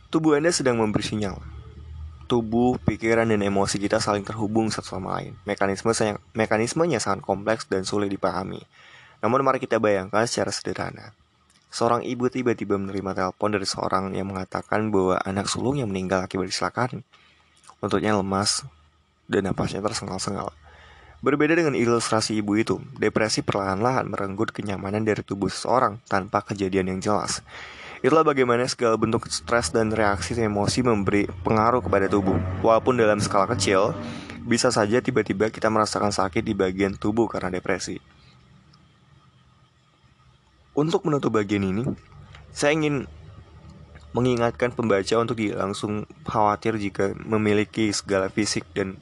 [0.07, 1.35] Tubuh Anda sedang memberi sinyal.
[2.31, 5.35] Tubuh, pikiran, dan emosi kita saling terhubung satu sama lain.
[5.43, 5.91] Mekanisme
[6.31, 8.63] mekanismenya sangat kompleks dan sulit dipahami.
[9.19, 11.11] Namun mari kita bayangkan secara sederhana.
[11.75, 16.55] Seorang ibu tiba-tiba menerima telepon dari seorang yang mengatakan bahwa anak sulung yang meninggal akibat
[16.55, 17.03] kecelakaan.
[17.83, 18.63] Untuknya lemas
[19.27, 20.62] dan napasnya tersengal-sengal.
[21.23, 26.99] Berbeda dengan ilustrasi ibu itu, depresi perlahan-lahan merenggut kenyamanan dari tubuh seseorang tanpa kejadian yang
[26.99, 27.47] jelas.
[28.03, 32.35] Itulah bagaimana segala bentuk stres dan reaksi emosi memberi pengaruh kepada tubuh.
[32.66, 33.95] Walaupun dalam skala kecil,
[34.43, 38.03] bisa saja tiba-tiba kita merasakan sakit di bagian tubuh karena depresi.
[40.75, 41.87] Untuk menutup bagian ini,
[42.51, 43.07] saya ingin
[44.11, 48.99] mengingatkan pembaca untuk langsung khawatir jika memiliki segala fisik dan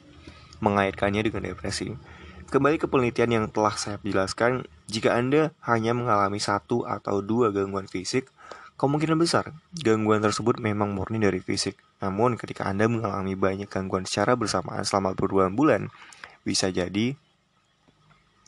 [0.61, 2.10] mengaitkannya dengan depresi.
[2.51, 7.87] Kembali ke penelitian yang telah saya jelaskan, jika Anda hanya mengalami satu atau dua gangguan
[7.87, 8.27] fisik,
[8.75, 11.79] kemungkinan besar gangguan tersebut memang murni dari fisik.
[12.03, 15.95] Namun ketika Anda mengalami banyak gangguan secara bersamaan selama berbulan-bulan,
[16.43, 17.15] bisa jadi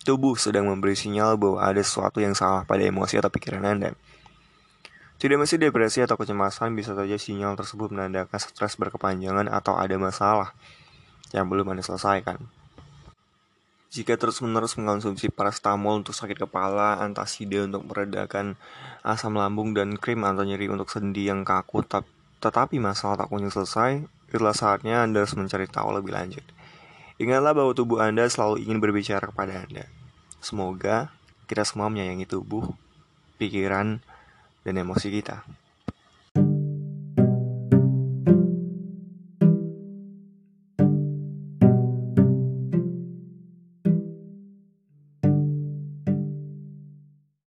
[0.04, 3.96] tubuh sedang memberi sinyal bahwa ada sesuatu yang salah pada emosi atau pikiran Anda.
[5.16, 10.52] Tidak mesti depresi atau kecemasan bisa saja sinyal tersebut menandakan stres berkepanjangan atau ada masalah
[11.32, 12.63] yang belum Anda selesaikan.
[13.94, 18.58] Jika terus-menerus mengkonsumsi paracetamol untuk sakit kepala, antasida untuk meredakan
[19.06, 21.86] asam lambung, dan krim atau nyeri untuk sendi yang kaku,
[22.42, 24.02] tetapi masalah tak kunjung selesai,
[24.34, 26.42] itulah saatnya Anda harus mencari tahu lebih lanjut.
[27.22, 29.86] Ingatlah bahwa tubuh Anda selalu ingin berbicara kepada Anda.
[30.42, 31.14] Semoga
[31.46, 32.74] kita semua menyayangi tubuh,
[33.38, 34.02] pikiran,
[34.66, 35.46] dan emosi kita.